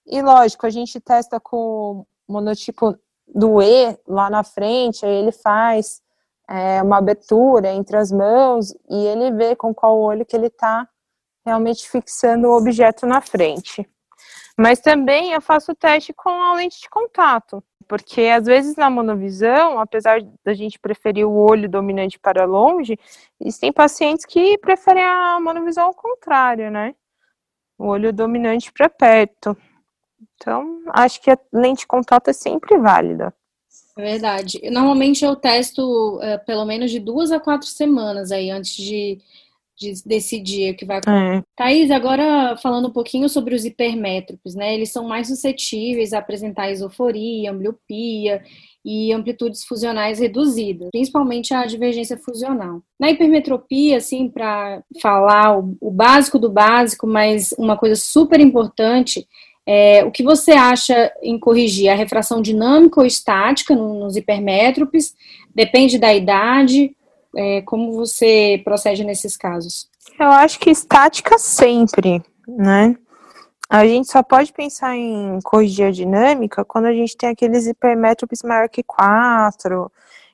E 0.06 0.22
lógico, 0.22 0.66
a 0.66 0.70
gente 0.70 1.00
testa 1.00 1.40
com 1.40 2.06
o 2.28 2.34
monotipo 2.34 2.98
do 3.28 3.62
E 3.62 3.98
lá 4.08 4.30
na 4.30 4.44
frente, 4.44 5.06
aí 5.06 5.16
ele 5.16 5.32
faz 5.32 6.00
é, 6.48 6.82
uma 6.82 6.98
abertura 6.98 7.70
entre 7.72 7.98
as 7.98 8.12
mãos 8.12 8.72
e 8.90 9.06
ele 9.06 9.32
vê 9.32 9.56
com 9.56 9.74
qual 9.74 10.00
olho 10.00 10.26
que 10.26 10.36
ele 10.36 10.48
está 10.48 10.88
realmente 11.46 11.90
fixando 11.90 12.48
o 12.48 12.58
objeto 12.58 13.06
na 13.06 13.22
frente. 13.22 13.88
Mas 14.58 14.80
também 14.80 15.34
eu 15.34 15.42
faço 15.42 15.74
o 15.74 15.76
teste 15.76 16.14
com 16.14 16.30
a 16.30 16.54
lente 16.54 16.80
de 16.82 16.90
contato, 16.90 17.64
porque 17.88 18.22
às 18.22 18.46
vezes 18.46 18.76
na 18.76 18.90
monovisão, 18.90 19.80
apesar 19.80 20.22
da 20.44 20.54
gente 20.54 20.80
preferir 20.80 21.28
o 21.28 21.34
olho 21.34 21.70
dominante 21.70 22.18
para 22.18 22.46
longe, 22.46 22.98
existem 23.40 23.72
pacientes 23.72 24.26
que 24.26 24.58
preferem 24.58 25.04
a 25.04 25.40
monovisão 25.42 25.86
ao 25.86 25.94
contrário, 25.94 26.72
né? 26.72 26.96
O 27.78 27.88
olho 27.88 28.14
dominante 28.14 28.72
para 28.72 28.90
perto. 28.90 29.56
Então, 30.36 30.82
acho 30.90 31.22
que 31.22 31.30
a 31.30 31.38
lente 31.52 31.80
de 31.80 31.88
contato 31.88 32.30
é 32.30 32.34
sempre 32.34 32.78
válida. 32.78 33.34
É 33.98 34.02
verdade. 34.02 34.60
Normalmente 34.70 35.24
eu 35.24 35.36
testo 35.36 36.20
é, 36.22 36.38
pelo 36.38 36.66
menos 36.66 36.92
de 36.92 37.00
duas 37.00 37.32
a 37.32 37.40
quatro 37.40 37.68
semanas 37.68 38.32
aí 38.32 38.50
antes 38.50 38.76
de 38.76 39.20
de 39.78 39.94
decidir 40.06 40.72
o 40.72 40.78
que 40.78 40.86
vai 40.86 40.98
acontecer. 40.98 41.40
É. 41.40 41.44
Thaís, 41.56 41.92
agora 41.92 42.56
falando 42.58 42.88
um 42.88 42.92
pouquinho 42.92 43.28
sobre 43.28 43.54
os 43.54 43.66
hipermétropes, 43.66 44.56
né? 44.56 44.74
Eles 44.74 44.92
são 44.92 45.06
mais 45.06 45.28
suscetíveis 45.28 46.14
a 46.14 46.20
apresentar 46.20 46.72
isoforia, 46.72 47.52
ambliopia 47.52 48.42
e 48.84 49.12
amplitudes 49.12 49.66
fusionais 49.66 50.20
reduzidas, 50.20 50.90
principalmente 50.92 51.54
a 51.54 51.66
divergência 51.66 52.18
fusional. 52.18 52.82
Na 53.00 53.10
hipermetropia, 53.10 53.98
assim, 53.98 54.30
para 54.30 54.82
falar 55.02 55.60
o, 55.60 55.76
o, 55.82 55.92
básico 55.92 56.40
do 56.40 56.50
básico, 56.50 57.06
mas 57.06 57.50
uma 57.58 57.76
coisa 57.76 57.96
super 57.96 58.40
importante, 58.40 59.28
é, 59.66 60.04
o 60.04 60.12
que 60.12 60.24
você 60.24 60.52
acha 60.52 61.12
em 61.22 61.40
corrigir? 61.40 61.90
A 61.90 61.96
refração 61.96 62.42
dinâmica 62.42 63.00
ou 63.00 63.06
estática 63.06 63.76
nos 63.76 64.16
hipermétropes? 64.16 65.16
Depende 65.54 65.98
da 65.98 66.14
idade, 66.14 66.96
é, 67.36 67.62
como 67.62 67.94
você 67.94 68.62
procede 68.64 69.04
nesses 69.04 69.36
casos? 69.36 69.90
Eu 70.20 70.30
acho 70.30 70.60
que 70.60 70.70
estática 70.70 71.38
sempre, 71.38 72.24
né? 72.48 72.96
A 73.68 73.86
gente 73.86 74.12
só 74.12 74.22
pode 74.22 74.54
pensar 74.54 74.96
em 74.96 75.40
corrigir 75.44 75.88
a 75.88 75.92
dinâmica 75.92 76.64
quando 76.64 76.86
a 76.86 76.94
gente 76.94 77.18
tem 77.18 77.30
aqueles 77.30 77.66
hipermétropes 77.66 78.44
maior 78.44 78.70
que 78.70 78.84
4, 78.84 79.92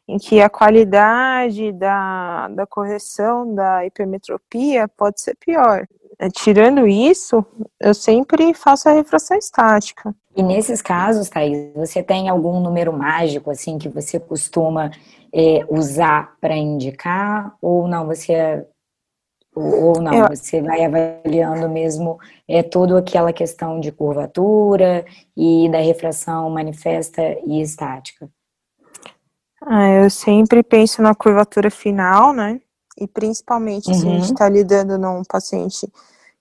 em 0.08 0.18
que 0.18 0.42
a 0.42 0.50
qualidade 0.50 1.72
da, 1.72 2.50
da 2.50 2.68
correção 2.68 3.56
da 3.56 3.86
hipermetropia 3.86 4.88
pode 4.90 5.22
ser 5.22 5.36
pior. 5.38 5.88
É, 6.22 6.30
tirando 6.30 6.88
isso, 6.88 7.44
eu 7.80 7.96
sempre 7.96 8.54
faço 8.54 8.88
a 8.88 8.92
refração 8.92 9.36
estática. 9.36 10.14
E 10.36 10.44
nesses 10.44 10.80
casos, 10.80 11.28
Thaís, 11.30 11.74
você 11.76 12.04
tem 12.04 12.30
algum 12.30 12.60
número 12.60 12.94
mágico, 12.94 13.50
assim, 13.50 13.80
que 13.80 13.90
você 13.90 14.20
costuma 14.20 14.92
é, 15.34 15.66
usar 15.68 16.36
para 16.40 16.56
indicar 16.56 17.58
ou 17.60 17.88
não 17.88 18.06
você 18.06 18.64
ou 19.54 20.00
não, 20.00 20.28
você 20.30 20.62
vai 20.62 20.86
avaliando 20.86 21.68
mesmo 21.68 22.18
é, 22.48 22.64
toda 22.64 23.00
aquela 23.00 23.34
questão 23.34 23.80
de 23.80 23.92
curvatura 23.92 25.04
e 25.36 25.68
da 25.70 25.80
refração 25.80 26.50
manifesta 26.52 27.22
e 27.46 27.62
estática? 27.62 28.30
Ah, 29.62 29.90
eu 29.90 30.10
sempre 30.10 30.62
penso 30.62 31.02
na 31.02 31.16
curvatura 31.16 31.70
final, 31.72 32.32
né? 32.32 32.62
E 32.98 33.08
principalmente 33.08 33.90
uhum. 33.90 33.94
se 33.94 34.08
a 34.08 34.10
gente 34.12 34.32
está 34.32 34.46
uhum. 34.46 34.52
lidando 34.52 34.98
num 34.98 35.24
paciente 35.24 35.92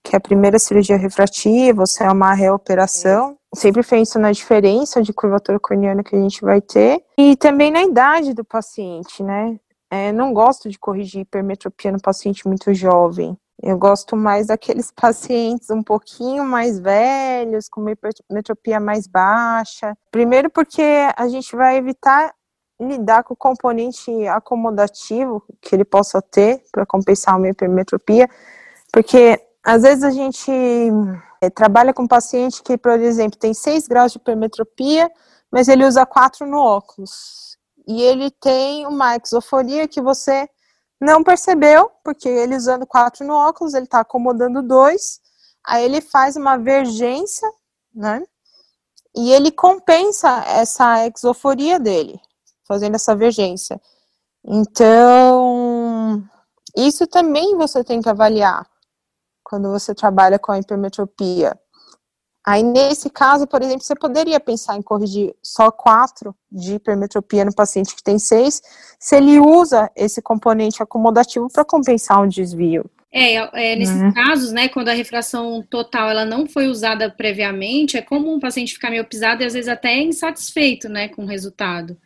que 0.03 0.15
é 0.15 0.19
a 0.19 0.21
primeira 0.21 0.59
cirurgia 0.59 0.97
refrativa, 0.97 1.83
ou 1.83 1.87
se 1.87 2.03
é 2.03 2.11
uma 2.11 2.33
reoperação, 2.35 3.37
sempre 3.55 3.83
penso 3.83 4.19
na 4.19 4.33
diferença 4.33 5.03
de 5.03 5.13
curvatura 5.13 5.59
corneana 5.59 6.03
que 6.03 6.15
a 6.15 6.21
gente 6.21 6.41
vai 6.43 6.61
ter 6.61 7.03
e 7.19 7.37
também 7.37 7.71
na 7.71 7.83
idade 7.83 8.33
do 8.33 8.45
paciente, 8.45 9.23
né? 9.23 9.59
É, 9.91 10.13
não 10.13 10.33
gosto 10.33 10.69
de 10.69 10.79
corrigir 10.79 11.23
hipermetropia 11.23 11.91
no 11.91 12.01
paciente 12.01 12.47
muito 12.47 12.73
jovem. 12.73 13.37
Eu 13.63 13.77
gosto 13.77 14.17
mais 14.17 14.47
daqueles 14.47 14.91
pacientes 14.95 15.69
um 15.71 15.83
pouquinho 15.83 16.45
mais 16.45 16.79
velhos, 16.79 17.69
com 17.69 17.81
uma 17.81 17.91
hipermetropia 17.91 18.79
mais 18.81 19.07
baixa. 19.07 19.95
Primeiro, 20.11 20.49
porque 20.49 20.83
a 21.17 21.29
gente 21.29 21.55
vai 21.57 21.77
evitar 21.77 22.33
lidar 22.81 23.25
com 23.25 23.35
o 23.35 23.37
componente 23.37 24.11
acomodativo 24.29 25.43
que 25.61 25.75
ele 25.75 25.85
possa 25.85 26.23
ter 26.23 26.63
para 26.73 26.87
compensar 26.87 27.37
uma 27.37 27.49
hipermetropia, 27.49 28.27
porque 28.91 29.39
às 29.63 29.83
vezes 29.83 30.03
a 30.03 30.11
gente 30.11 30.51
é, 31.41 31.51
trabalha 31.51 31.93
com 31.93 32.03
um 32.03 32.09
paciente 32.09 32.63
que, 32.63 32.79
por 32.79 32.99
exemplo, 32.99 33.39
tem 33.39 33.53
6 33.53 33.87
graus 33.87 34.13
de 34.13 34.19
hipermetropia, 34.19 35.11
mas 35.51 35.69
ele 35.69 35.85
usa 35.85 36.07
4 36.07 36.47
no 36.47 36.59
óculos. 36.59 37.59
E 37.87 38.03
ele 38.03 38.31
tem 38.31 38.87
uma 38.87 39.17
exoforia 39.17 39.87
que 39.89 40.01
você 40.01 40.49
não 41.01 41.23
percebeu, 41.23 41.91
porque 42.05 42.29
ele 42.29 42.57
usando 42.57 42.87
4 42.87 43.27
no 43.27 43.35
óculos, 43.35 43.75
ele 43.75 43.85
está 43.85 44.01
acomodando 44.01 44.63
2, 44.63 45.21
aí 45.67 45.85
ele 45.85 46.01
faz 46.01 46.37
uma 46.37 46.57
vergência, 46.57 47.51
né? 47.95 48.23
E 49.17 49.33
ele 49.33 49.51
compensa 49.51 50.45
essa 50.47 51.07
exoforia 51.07 51.81
dele, 51.81 52.21
fazendo 52.67 52.95
essa 52.95 53.17
vergência. 53.17 53.81
Então, 54.45 56.23
isso 56.77 57.07
também 57.07 57.57
você 57.57 57.83
tem 57.83 58.01
que 58.01 58.09
avaliar 58.09 58.70
quando 59.51 59.69
você 59.69 59.93
trabalha 59.93 60.39
com 60.39 60.53
a 60.53 60.61
hipermetropia. 60.61 61.59
Aí, 62.47 62.63
nesse 62.63 63.11
caso, 63.11 63.47
por 63.49 63.61
exemplo, 63.61 63.83
você 63.83 63.97
poderia 63.97 64.39
pensar 64.39 64.77
em 64.77 64.83
corrigir 64.83 65.35
só 65.43 65.71
quatro 65.71 66.35
de 66.51 66.77
hipermetropia 66.77 67.45
no 67.45 67.55
paciente 67.55 67.95
que 67.95 68.03
tem 68.03 68.19
seis, 68.19 68.63
se 68.99 69.17
ele 69.17 69.41
usa 69.41 69.91
esse 69.97 70.23
componente 70.23 70.83
acomodativo 70.83 71.49
para 71.53 71.65
compensar 71.65 72.23
um 72.23 72.29
desvio. 72.29 72.89
É, 73.13 73.35
é 73.35 73.77
nesses 73.77 74.01
uhum. 74.01 74.13
casos, 74.13 74.53
né, 74.53 74.69
quando 74.69 74.89
a 74.89 74.95
refração 74.95 75.63
total 75.69 76.09
ela 76.09 76.25
não 76.25 76.47
foi 76.47 76.69
usada 76.69 77.11
previamente, 77.11 77.97
é 77.97 78.03
comum 78.03 78.37
o 78.37 78.41
paciente 78.41 78.73
ficar 78.73 78.89
meio 78.89 79.05
pisado 79.05 79.43
e 79.43 79.47
às 79.47 79.53
vezes 79.53 79.69
até 79.69 80.01
insatisfeito, 80.01 80.89
né, 80.89 81.09
com 81.09 81.25
o 81.25 81.27
resultado. 81.27 81.97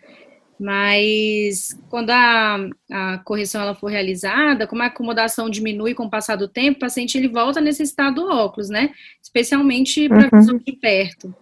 Mas 0.58 1.76
quando 1.88 2.10
a, 2.10 2.68
a 2.90 3.18
correção 3.18 3.60
ela 3.60 3.74
for 3.74 3.88
realizada, 3.88 4.66
como 4.66 4.82
a 4.82 4.86
acomodação 4.86 5.50
diminui 5.50 5.94
com 5.94 6.04
o 6.04 6.10
passar 6.10 6.36
do 6.36 6.46
tempo, 6.46 6.76
o 6.76 6.80
paciente 6.80 7.18
ele 7.18 7.28
volta 7.28 7.58
a 7.58 7.62
necessitar 7.62 8.12
do 8.12 8.28
óculos, 8.28 8.68
né? 8.68 8.90
Especialmente 9.22 10.08
para 10.08 10.30
uhum. 10.32 10.40
visão 10.40 10.58
de 10.58 10.72
perto. 10.72 11.34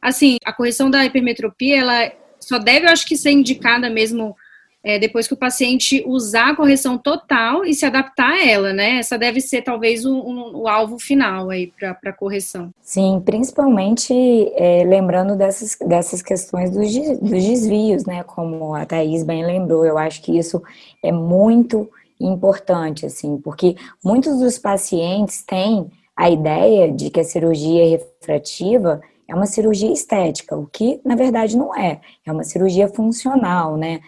Assim, 0.00 0.36
a 0.44 0.52
correção 0.52 0.90
da 0.90 1.04
hipermetropia, 1.04 1.78
ela 1.78 2.12
só 2.40 2.58
deve, 2.58 2.86
eu 2.86 2.90
acho 2.90 3.06
que, 3.06 3.16
ser 3.16 3.32
indicada 3.32 3.90
mesmo 3.90 4.34
é, 4.82 4.98
depois 4.98 5.26
que 5.26 5.34
o 5.34 5.36
paciente 5.36 6.04
usar 6.06 6.50
a 6.50 6.56
correção 6.56 6.96
total 6.96 7.64
e 7.64 7.74
se 7.74 7.84
adaptar 7.84 8.32
a 8.32 8.46
ela, 8.46 8.72
né? 8.72 8.98
Essa 8.98 9.18
deve 9.18 9.40
ser 9.40 9.62
talvez 9.62 10.04
o, 10.04 10.12
um, 10.12 10.62
o 10.62 10.68
alvo 10.68 10.98
final 10.98 11.50
aí 11.50 11.72
para 12.00 12.12
correção. 12.12 12.70
Sim, 12.80 13.20
principalmente 13.24 14.12
é, 14.54 14.84
lembrando 14.84 15.36
dessas, 15.36 15.76
dessas 15.86 16.22
questões 16.22 16.70
dos, 16.70 16.92
dos 17.18 17.44
desvios, 17.44 18.04
né? 18.06 18.22
Como 18.22 18.74
a 18.74 18.86
Thaís 18.86 19.24
bem 19.24 19.44
lembrou, 19.44 19.84
eu 19.84 19.98
acho 19.98 20.22
que 20.22 20.38
isso 20.38 20.62
é 21.02 21.10
muito 21.10 21.88
importante, 22.20 23.06
assim, 23.06 23.38
porque 23.38 23.76
muitos 24.04 24.38
dos 24.38 24.58
pacientes 24.58 25.42
têm 25.44 25.90
a 26.16 26.28
ideia 26.28 26.90
de 26.90 27.10
que 27.10 27.20
a 27.20 27.24
cirurgia 27.24 27.88
refrativa 27.90 29.00
é 29.28 29.34
uma 29.34 29.46
cirurgia 29.46 29.92
estética, 29.92 30.56
o 30.56 30.66
que 30.66 31.00
na 31.04 31.14
verdade 31.14 31.56
não 31.56 31.76
é, 31.76 32.00
é 32.26 32.32
uma 32.32 32.42
cirurgia 32.42 32.88
funcional, 32.88 33.76
né? 33.76 34.00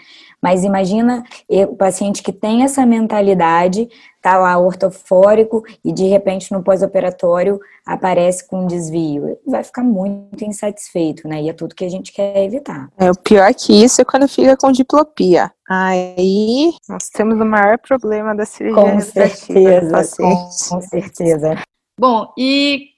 Mas 0.43 0.65
imagina 0.65 1.23
o 1.49 1.77
paciente 1.77 2.23
que 2.23 2.33
tem 2.33 2.63
essa 2.63 2.87
mentalidade, 2.87 3.89
tá 4.23 4.39
lá 4.39 4.57
ortofórico 4.59 5.63
e 5.85 5.93
de 5.93 6.05
repente 6.05 6.53
no 6.53 6.63
pós-operatório 6.63 7.61
aparece 7.87 8.47
com 8.47 8.65
um 8.65 8.67
desvio. 8.67 9.39
Vai 9.47 9.63
ficar 9.63 9.83
muito 9.83 10.45
insatisfeito, 10.45 11.27
né? 11.29 11.43
E 11.43 11.49
é 11.49 11.53
tudo 11.53 11.75
que 11.75 11.85
a 11.85 11.89
gente 11.89 12.13
quer 12.13 12.45
evitar. 12.45 12.89
É, 12.99 13.11
o 13.11 13.15
pior 13.15 13.53
que 13.55 13.73
isso 13.73 14.01
é 14.01 14.05
quando 14.05 14.29
fica 14.29 14.57
com 14.57 14.73
diplopia. 14.73 15.51
Aí 15.69 16.73
nós 16.89 17.09
temos 17.09 17.39
o 17.41 17.45
maior 17.45 17.79
problema 17.79 18.35
da 18.35 18.45
cirurgia 18.45 18.83
com 18.83 19.01
certeza, 19.01 20.17
com, 20.17 20.51
com 20.69 20.81
certeza. 20.81 21.63
Bom, 21.99 22.33
e 22.39 22.89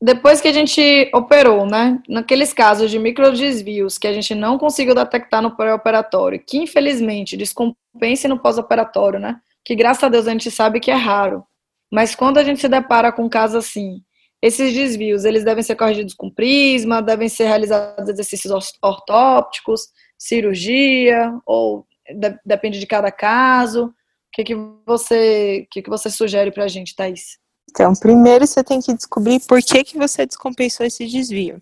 depois 0.00 0.40
que 0.40 0.48
a 0.48 0.52
gente 0.52 1.10
operou, 1.14 1.66
né, 1.66 2.00
naqueles 2.08 2.52
casos 2.52 2.90
de 2.90 2.98
microdesvios 2.98 3.96
que 3.96 4.06
a 4.06 4.12
gente 4.12 4.34
não 4.34 4.58
conseguiu 4.58 4.94
detectar 4.94 5.40
no 5.40 5.56
pré-operatório, 5.56 6.42
que 6.44 6.58
infelizmente 6.58 7.36
descompense 7.36 8.28
no 8.28 8.38
pós-operatório, 8.38 9.18
né, 9.18 9.40
que 9.64 9.74
graças 9.74 10.04
a 10.04 10.08
Deus 10.08 10.26
a 10.26 10.32
gente 10.32 10.50
sabe 10.50 10.80
que 10.80 10.90
é 10.90 10.94
raro, 10.94 11.44
mas 11.90 12.14
quando 12.14 12.38
a 12.38 12.44
gente 12.44 12.60
se 12.60 12.68
depara 12.68 13.10
com 13.10 13.24
um 13.24 13.28
caso 13.28 13.56
assim, 13.56 14.02
esses 14.42 14.74
desvios, 14.74 15.24
eles 15.24 15.44
devem 15.44 15.62
ser 15.62 15.76
corrigidos 15.76 16.14
com 16.14 16.30
prisma, 16.30 17.00
devem 17.02 17.28
ser 17.28 17.46
realizados 17.46 18.08
exercícios 18.08 18.72
ortópticos, 18.82 19.88
cirurgia, 20.18 21.32
ou 21.46 21.86
de, 22.14 22.38
depende 22.44 22.78
de 22.78 22.86
cada 22.86 23.10
caso. 23.10 23.86
O 23.86 23.92
que, 24.32 24.44
que 24.44 24.54
você, 24.86 25.66
que, 25.70 25.82
que 25.82 25.90
você 25.90 26.10
sugere 26.10 26.50
para 26.50 26.64
a 26.64 26.68
gente, 26.68 26.94
Thaís? 26.94 27.38
Então, 27.70 27.94
primeiro 27.94 28.46
você 28.46 28.64
tem 28.64 28.80
que 28.80 28.94
descobrir 28.94 29.40
por 29.40 29.62
que, 29.62 29.84
que 29.84 29.98
você 29.98 30.24
descompensou 30.24 30.86
esse 30.86 31.06
desvio. 31.06 31.60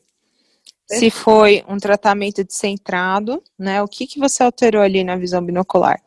Se 0.87 1.11
foi 1.11 1.65
um 1.67 1.79
tratamento 1.79 2.45
descentrado, 2.45 3.43
né? 3.59 3.83
O 3.83 3.89
que, 3.89 4.07
que 4.07 4.19
você 4.19 4.43
alterou 4.43 4.83
ali 4.83 5.03
na 5.03 5.17
visão 5.17 5.43
binocular? 5.43 6.01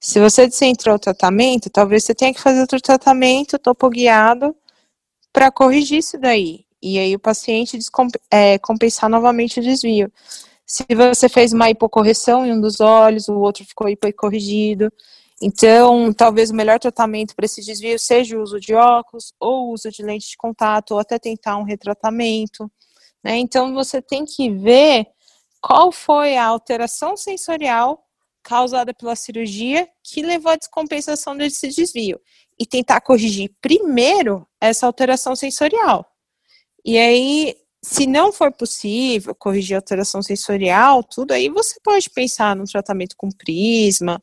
Se 0.00 0.18
você 0.18 0.46
descentrou 0.46 0.96
o 0.96 0.98
tratamento, 0.98 1.70
talvez 1.70 2.04
você 2.04 2.14
tenha 2.14 2.32
que 2.32 2.40
fazer 2.40 2.60
outro 2.60 2.80
tratamento 2.80 3.58
topoguiado 3.58 4.54
para 5.32 5.50
corrigir 5.50 5.98
isso 5.98 6.18
daí. 6.18 6.64
E 6.82 6.98
aí 6.98 7.14
o 7.14 7.18
paciente 7.18 7.78
é, 8.30 8.58
compensar 8.58 9.08
novamente 9.08 9.60
o 9.60 9.62
desvio. 9.62 10.12
Se 10.66 10.84
você 10.94 11.28
fez 11.28 11.52
uma 11.52 11.70
hipocorreção 11.70 12.46
em 12.46 12.52
um 12.52 12.60
dos 12.60 12.80
olhos, 12.80 13.28
o 13.28 13.38
outro 13.38 13.64
ficou 13.64 13.88
hipocorrigido, 13.88 14.92
então, 15.42 16.12
talvez 16.12 16.50
o 16.50 16.54
melhor 16.54 16.78
tratamento 16.78 17.34
para 17.34 17.44
esse 17.44 17.60
desvio 17.60 17.98
seja 17.98 18.38
o 18.38 18.42
uso 18.42 18.60
de 18.60 18.74
óculos, 18.74 19.32
ou 19.40 19.68
o 19.68 19.72
uso 19.72 19.90
de 19.90 20.02
lente 20.02 20.30
de 20.30 20.36
contato, 20.36 20.92
ou 20.92 20.98
até 20.98 21.18
tentar 21.18 21.56
um 21.56 21.64
retratamento. 21.64 22.70
Né? 23.22 23.36
Então, 23.38 23.74
você 23.74 24.00
tem 24.00 24.24
que 24.24 24.50
ver 24.50 25.06
qual 25.60 25.90
foi 25.90 26.36
a 26.36 26.46
alteração 26.46 27.16
sensorial 27.16 28.04
causada 28.42 28.92
pela 28.92 29.16
cirurgia 29.16 29.88
que 30.02 30.22
levou 30.22 30.52
à 30.52 30.56
descompensação 30.56 31.36
desse 31.36 31.68
desvio. 31.68 32.20
E 32.58 32.64
tentar 32.64 33.00
corrigir 33.00 33.50
primeiro 33.60 34.46
essa 34.60 34.86
alteração 34.86 35.34
sensorial. 35.34 36.06
E 36.84 36.96
aí, 36.98 37.56
se 37.82 38.06
não 38.06 38.32
for 38.32 38.52
possível 38.52 39.34
corrigir 39.34 39.74
a 39.74 39.78
alteração 39.78 40.22
sensorial, 40.22 41.02
tudo 41.02 41.32
aí 41.32 41.48
você 41.48 41.80
pode 41.82 42.08
pensar 42.10 42.54
no 42.54 42.64
tratamento 42.64 43.16
com 43.16 43.28
prisma, 43.30 44.22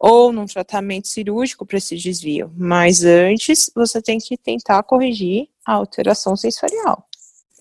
ou 0.00 0.32
num 0.32 0.46
tratamento 0.46 1.08
cirúrgico 1.08 1.66
para 1.66 1.76
esse 1.76 1.94
desvio. 1.94 2.50
Mas 2.56 3.04
antes, 3.04 3.70
você 3.74 4.00
tem 4.00 4.18
que 4.18 4.34
tentar 4.38 4.82
corrigir 4.82 5.48
a 5.66 5.74
alteração 5.74 6.34
sensorial. 6.34 7.04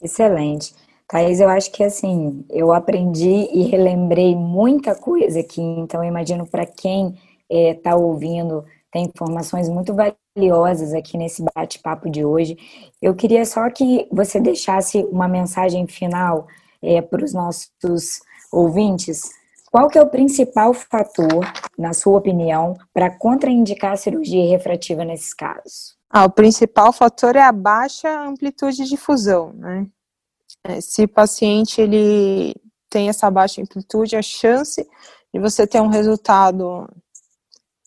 Excelente. 0.02 0.74
Thaís, 1.06 1.42
eu 1.42 1.50
acho 1.50 1.70
que 1.72 1.84
assim, 1.84 2.46
eu 2.50 2.72
aprendi 2.72 3.50
e 3.52 3.64
relembrei 3.64 4.36
muita 4.36 4.96
coisa 4.96 5.42
aqui, 5.42 5.60
então 5.60 6.02
eu 6.04 6.08
imagino 6.08 6.48
para 6.48 6.66
quem 6.66 7.18
está 7.50 7.90
eh, 7.90 7.94
é, 7.94 7.96
ouvindo, 7.96 8.64
tem 8.92 9.06
informações 9.06 9.68
muito 9.68 9.94
valiosas 9.94 10.94
aqui 10.94 11.18
nesse 11.18 11.44
bate-papo 11.56 12.10
de 12.10 12.24
hoje. 12.24 12.58
Eu 13.02 13.16
queria 13.16 13.44
só 13.44 13.70
que 13.72 14.08
você 14.12 14.40
deixasse 14.40 15.00
uma 15.12 15.28
mensagem 15.28 15.88
final 15.88 16.48
é, 16.82 16.96
eh, 16.96 17.02
para 17.02 17.26
os 17.26 17.34
nossos 17.34 18.22
ouvintes 18.52 19.39
qual 19.72 19.88
que 19.88 19.98
é 19.98 20.02
o 20.02 20.10
principal 20.10 20.74
fator, 20.74 21.46
na 21.78 21.94
sua 21.94 22.18
opinião, 22.18 22.76
para 22.94 23.10
contraindicar 23.10 23.94
a 23.94 23.98
cirurgia 23.98 24.50
refrativa 24.50 25.06
nesses 25.06 25.34
casos? 25.34 25.96
Ah, 26.10 26.26
o 26.26 26.30
principal 26.30 26.92
fator 26.92 27.36
é 27.36 27.42
a 27.42 27.52
baixa 27.52 28.10
amplitude 28.22 28.86
de 28.86 28.98
fusão, 28.98 29.54
né? 29.54 29.86
É, 30.64 30.82
se 30.82 31.04
o 31.04 31.08
paciente 31.08 31.80
ele 31.80 32.56
tem 32.90 33.10
essa 33.10 33.30
baixa 33.30 33.62
amplitude, 33.62 34.16
a 34.16 34.22
chance 34.22 34.86
de 35.32 35.40
você 35.40 35.68
ter 35.68 35.80
um 35.80 35.88
resultado 35.88 36.90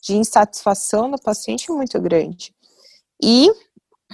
de 0.00 0.16
insatisfação 0.16 1.10
do 1.10 1.20
paciente 1.20 1.70
é 1.70 1.74
muito 1.74 2.00
grande. 2.00 2.54
E, 3.20 3.50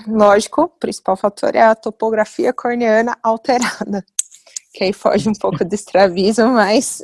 lógico, 0.07 0.63
o 0.63 0.69
principal 0.69 1.17
fator 1.17 1.55
é 1.55 1.63
a 1.63 1.75
topografia 1.75 2.53
corneana 2.53 3.17
alterada 3.23 4.05
que 4.73 4.85
aí 4.85 4.93
foge 4.93 5.29
um 5.29 5.33
pouco 5.33 5.65
do 5.65 5.75
estrabismo, 5.75 6.49
mas 6.49 7.03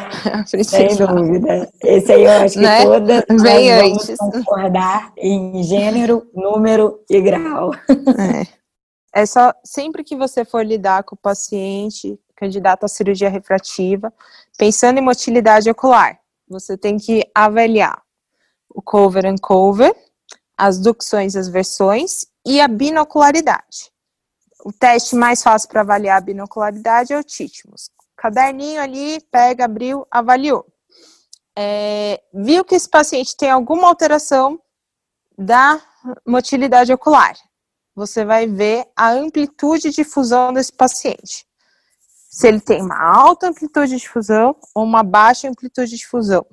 sem 0.64 0.96
dúvida. 0.96 1.70
Esse 1.82 2.12
aí 2.12 2.24
eu 2.24 2.30
acho 2.30 2.54
que 2.54 2.60
né? 2.60 2.84
todas 2.84 3.24
Bem 3.42 3.70
nós 3.70 4.08
antes. 4.08 4.18
concordar 4.18 5.12
em 5.16 5.62
gênero, 5.62 6.26
número 6.34 7.00
e 7.08 7.20
grau. 7.20 7.72
É. 9.14 9.20
é 9.22 9.26
só 9.26 9.52
sempre 9.64 10.02
que 10.02 10.16
você 10.16 10.44
for 10.44 10.64
lidar 10.64 11.04
com 11.04 11.14
o 11.14 11.18
paciente 11.18 12.18
candidato 12.36 12.84
à 12.84 12.88
cirurgia 12.88 13.28
refrativa, 13.28 14.12
pensando 14.58 14.98
em 14.98 15.02
motilidade 15.02 15.70
ocular, 15.70 16.18
você 16.48 16.76
tem 16.76 16.96
que 16.98 17.22
avaliar 17.34 18.02
o 18.68 18.82
cover 18.82 19.24
and 19.24 19.36
cover, 19.40 19.94
as 20.56 20.78
ducções 20.80 21.34
e 21.34 21.38
as 21.38 21.48
versões 21.48 22.26
e 22.44 22.60
a 22.60 22.68
binocularidade. 22.68 23.93
O 24.64 24.72
teste 24.72 25.14
mais 25.14 25.42
fácil 25.42 25.68
para 25.68 25.82
avaliar 25.82 26.16
a 26.16 26.20
binocularidade 26.22 27.12
é 27.12 27.18
o 27.18 27.22
Titmus. 27.22 27.90
Caderninho 28.16 28.80
ali, 28.80 29.20
pega, 29.30 29.66
abriu, 29.66 30.06
avaliou. 30.10 30.66
É, 31.54 32.22
viu 32.32 32.64
que 32.64 32.74
esse 32.74 32.88
paciente 32.88 33.36
tem 33.36 33.50
alguma 33.50 33.86
alteração 33.86 34.58
da 35.36 35.82
motilidade 36.26 36.90
ocular. 36.94 37.36
Você 37.94 38.24
vai 38.24 38.46
ver 38.46 38.86
a 38.96 39.10
amplitude 39.10 39.90
de 39.90 40.02
fusão 40.02 40.50
desse 40.50 40.72
paciente. 40.72 41.46
Se 42.30 42.48
ele 42.48 42.60
tem 42.60 42.80
uma 42.80 42.98
alta 42.98 43.48
amplitude 43.48 43.98
de 43.98 44.08
fusão 44.08 44.56
ou 44.74 44.82
uma 44.82 45.02
baixa 45.02 45.46
amplitude 45.46 45.94
de 45.94 46.06
fusão. 46.06 46.44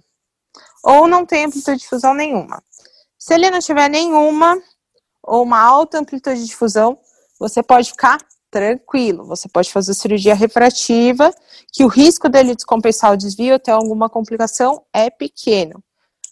Ou 0.84 1.08
não 1.08 1.26
tem 1.26 1.46
amplitude 1.46 1.80
de 1.80 1.88
fusão 1.88 2.14
nenhuma. 2.14 2.62
Se 3.18 3.34
ele 3.34 3.50
não 3.50 3.60
tiver 3.60 3.90
nenhuma 3.90 4.62
ou 5.24 5.44
uma 5.44 5.62
alta 5.62 5.98
amplitude 5.98 6.46
de 6.46 6.54
fusão, 6.54 7.00
você 7.42 7.64
pode 7.64 7.90
ficar 7.90 8.20
tranquilo. 8.52 9.26
Você 9.26 9.50
pode 9.50 9.72
fazer 9.72 9.96
cirurgia 9.96 10.36
refrativa, 10.36 11.34
que 11.74 11.84
o 11.84 11.88
risco 11.88 12.30
dele 12.30 12.54
descompensar 12.54 13.12
o 13.12 13.18
desvio 13.18 13.58
ter 13.58 13.72
alguma 13.72 14.08
complicação 14.10 14.86
é 14.94 15.10
pequeno. 15.10 15.84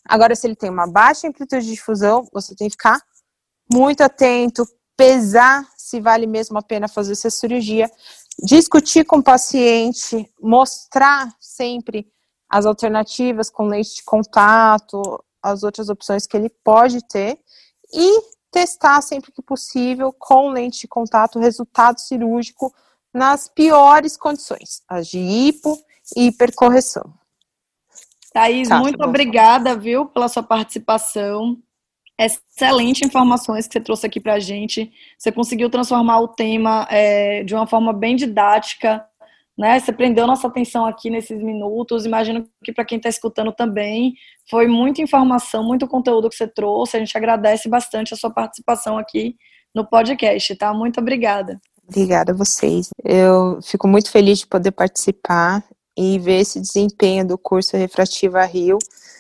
Agora, 0.07 0.35
se 0.35 0.45
ele 0.45 0.55
tem 0.55 0.69
uma 0.69 0.85
baixa 0.85 1.27
amplitude 1.27 1.65
de 1.65 1.71
difusão, 1.71 2.27
você 2.31 2.55
tem 2.55 2.67
que 2.67 2.73
ficar 2.73 3.01
muito 3.71 4.01
atento, 4.01 4.63
pesar 4.95 5.67
se 5.75 5.99
vale 5.99 6.27
mesmo 6.27 6.59
a 6.59 6.61
pena 6.61 6.87
fazer 6.87 7.13
essa 7.13 7.29
cirurgia, 7.31 7.89
discutir 8.43 9.03
com 9.03 9.17
o 9.17 9.23
paciente, 9.23 10.31
mostrar 10.39 11.33
sempre 11.39 12.07
as 12.47 12.65
alternativas 12.67 13.49
com 13.49 13.67
lente 13.67 13.95
de 13.95 14.03
contato, 14.03 15.01
as 15.41 15.63
outras 15.63 15.89
opções 15.89 16.27
que 16.27 16.37
ele 16.37 16.49
pode 16.63 16.99
ter 17.07 17.39
e 17.93 18.38
testar 18.51 19.01
sempre 19.01 19.31
que 19.31 19.41
possível 19.41 20.13
com 20.13 20.49
lente 20.49 20.81
de 20.81 20.87
contato 20.87 21.37
o 21.37 21.41
resultado 21.41 21.99
cirúrgico 21.99 22.73
nas 23.13 23.47
piores 23.47 24.15
condições, 24.15 24.81
as 24.87 25.07
de 25.07 25.19
hipo 25.19 25.77
e 26.15 26.27
hipercorreção. 26.27 27.13
Thaís, 28.31 28.69
tá, 28.69 28.79
muito 28.79 28.99
tá 28.99 29.05
obrigada, 29.05 29.75
viu, 29.75 30.05
pela 30.05 30.27
sua 30.27 30.43
participação. 30.43 31.57
Excelente 32.17 33.05
informações 33.05 33.65
que 33.65 33.73
você 33.73 33.79
trouxe 33.79 34.05
aqui 34.05 34.19
para 34.19 34.33
a 34.33 34.39
gente. 34.39 34.91
Você 35.17 35.31
conseguiu 35.31 35.69
transformar 35.69 36.19
o 36.19 36.27
tema 36.27 36.85
é, 36.89 37.43
de 37.43 37.55
uma 37.55 37.65
forma 37.65 37.93
bem 37.93 38.15
didática, 38.15 39.08
né? 39.59 39.77
Você 39.77 39.91
prendeu 39.91 40.25
nossa 40.25 40.47
atenção 40.47 40.85
aqui 40.85 41.09
nesses 41.09 41.37
minutos. 41.43 42.05
Imagino 42.05 42.47
que 42.63 42.71
para 42.71 42.85
quem 42.85 42.95
está 42.95 43.09
escutando 43.09 43.51
também 43.51 44.13
foi 44.49 44.67
muita 44.67 45.01
informação, 45.01 45.61
muito 45.65 45.85
conteúdo 45.85 46.29
que 46.29 46.35
você 46.37 46.47
trouxe. 46.47 46.95
A 46.95 46.99
gente 47.01 47.15
agradece 47.17 47.67
bastante 47.67 48.13
a 48.13 48.17
sua 48.17 48.31
participação 48.31 48.97
aqui 48.97 49.35
no 49.75 49.85
podcast, 49.85 50.55
tá? 50.55 50.73
Muito 50.73 51.01
obrigada. 51.01 51.59
Obrigada 51.85 52.31
a 52.31 52.35
vocês. 52.35 52.87
Eu 53.03 53.59
fico 53.61 53.85
muito 53.85 54.09
feliz 54.09 54.39
de 54.39 54.47
poder 54.47 54.71
participar 54.71 55.61
e 55.97 56.17
ver 56.17 56.39
esse 56.39 56.61
desempenho 56.61 57.27
do 57.27 57.37
curso 57.37 57.75
Refrativa 57.75 58.41
Rio, 58.45 58.77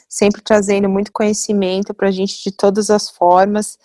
sempre 0.07 0.41
trazendo 0.41 0.87
muito 0.87 1.11
conhecimento 1.11 1.93
para 1.93 2.07
a 2.07 2.11
gente 2.11 2.41
de 2.41 2.55
todas 2.55 2.89
as 2.89 3.09
formas, 3.09 3.77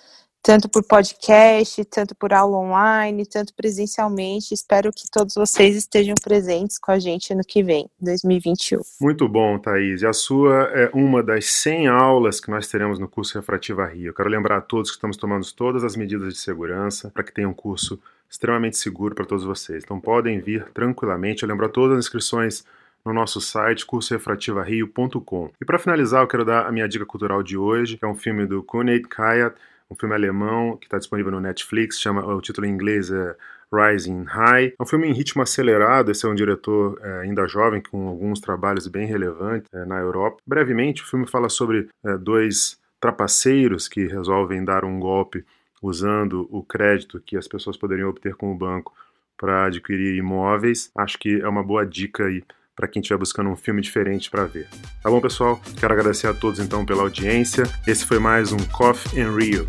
tanto 0.45 0.69
por 0.69 0.85
podcast, 0.85 1.83
tanto 1.87 2.15
por 2.15 2.35
aula 2.35 2.59
online, 2.59 3.25
tanto 3.25 3.55
presencialmente. 3.55 4.53
Espero 4.53 4.93
que 4.93 5.11
todos 5.11 5.35
vocês 5.35 5.75
estejam 5.75 6.15
presentes 6.23 6.79
com 6.79 6.93
a 6.93 6.99
gente 6.99 7.33
ano 7.33 7.41
que 7.43 7.63
vem, 7.63 7.89
2021. 7.99 8.83
Muito 9.01 9.27
bom, 9.27 9.59
Thaís. 9.59 10.03
E 10.03 10.07
a 10.07 10.13
sua 10.13 10.65
é 10.75 10.91
uma 10.93 11.23
das 11.23 11.47
100 11.47 11.89
aulas 11.89 12.41
que 12.41 12.51
nós 12.51 12.69
teremos 12.69 12.99
no 12.99 13.09
curso 13.09 13.39
Refrativa 13.39 13.87
Rio. 13.87 14.09
Eu 14.09 14.15
quero 14.15 14.29
lembrar 14.29 14.59
a 14.59 14.61
todos 14.61 14.91
que 14.91 14.97
estamos 14.97 15.17
tomando 15.17 15.51
todas 15.55 15.83
as 15.83 15.97
medidas 15.97 16.35
de 16.35 16.39
segurança 16.39 17.11
para 17.11 17.25
que 17.25 17.33
tenha 17.33 17.49
um 17.49 17.55
curso 17.55 17.99
extremamente 18.31 18.77
seguro 18.77 19.15
para 19.15 19.25
todos 19.25 19.45
vocês. 19.45 19.83
Então 19.83 19.99
podem 19.99 20.41
vir 20.41 20.67
tranquilamente. 20.75 21.43
Eu 21.43 21.49
lembro 21.49 21.65
a 21.65 21.71
todas 21.71 21.97
as 21.97 22.05
inscrições 22.05 22.67
no 23.03 23.15
nosso 23.15 23.41
site 23.41 23.87
cursorefrativario.com. 23.87 25.51
E 25.59 25.65
para 25.65 25.79
finalizar, 25.79 26.23
eu 26.23 26.29
quero 26.29 26.45
dar 26.45 26.67
a 26.67 26.73
minha 26.73 26.87
dica 26.87 27.07
cultural 27.07 27.43
de 27.43 27.57
hoje, 27.57 27.97
que 27.97 28.05
é 28.05 28.09
um 28.09 28.15
filme 28.15 28.45
do 28.45 28.63
Kuneit 28.63 29.09
Kayat, 29.09 29.55
um 29.91 29.95
filme 29.95 30.15
alemão 30.15 30.77
que 30.77 30.87
está 30.87 30.99
disponível 30.99 31.33
no 31.33 31.41
Netflix, 31.41 32.01
chama 32.01 32.25
o 32.27 32.41
título 32.41 32.67
em 32.67 32.71
inglês 32.71 33.11
é 33.11 33.37
Rising 33.73 34.25
High. 34.25 34.75
É 34.79 34.83
um 34.83 34.87
filme 34.87 35.09
em 35.09 35.13
ritmo 35.13 35.43
acelerado. 35.43 36.11
Esse 36.11 36.25
é 36.27 36.29
um 36.29 36.35
diretor 36.35 36.99
é, 37.03 37.21
ainda 37.21 37.47
jovem 37.47 37.83
com 37.83 38.09
alguns 38.09 38.41
trabalhos 38.41 38.87
bem 38.87 39.07
relevantes 39.07 39.69
é, 39.73 39.85
na 39.85 39.99
Europa. 39.99 40.39
Brevemente, 40.47 41.03
o 41.03 41.07
filme 41.07 41.27
fala 41.27 41.49
sobre 41.49 41.89
é, 42.05 42.17
dois 42.17 42.79
trapaceiros 43.01 43.89
que 43.89 44.07
resolvem 44.07 44.65
dar 44.65 44.85
um 44.85 44.99
golpe 44.99 45.45
usando 45.83 46.49
o 46.51 46.63
crédito 46.63 47.21
que 47.21 47.37
as 47.37 47.47
pessoas 47.47 47.77
poderiam 47.77 48.09
obter 48.09 48.35
com 48.35 48.51
o 48.51 48.57
banco 48.57 48.95
para 49.37 49.67
adquirir 49.67 50.17
imóveis. 50.17 50.91
Acho 50.97 51.19
que 51.19 51.41
é 51.41 51.49
uma 51.49 51.63
boa 51.63 51.85
dica 51.85 52.25
aí 52.25 52.43
para 52.75 52.89
quem 52.89 53.01
estiver 53.01 53.19
buscando 53.19 53.51
um 53.51 53.57
filme 53.57 53.81
diferente 53.81 54.31
para 54.31 54.45
ver. 54.45 54.69
Tá 55.03 55.11
bom, 55.11 55.21
pessoal? 55.21 55.61
Quero 55.79 55.93
agradecer 55.93 56.27
a 56.27 56.35
todos 56.35 56.59
então 56.59 56.85
pela 56.85 57.03
audiência. 57.03 57.65
Esse 57.87 58.05
foi 58.05 58.19
mais 58.19 58.53
um 58.53 58.59
Coffee 58.73 59.21
and 59.21 59.37
Rio. 59.37 59.67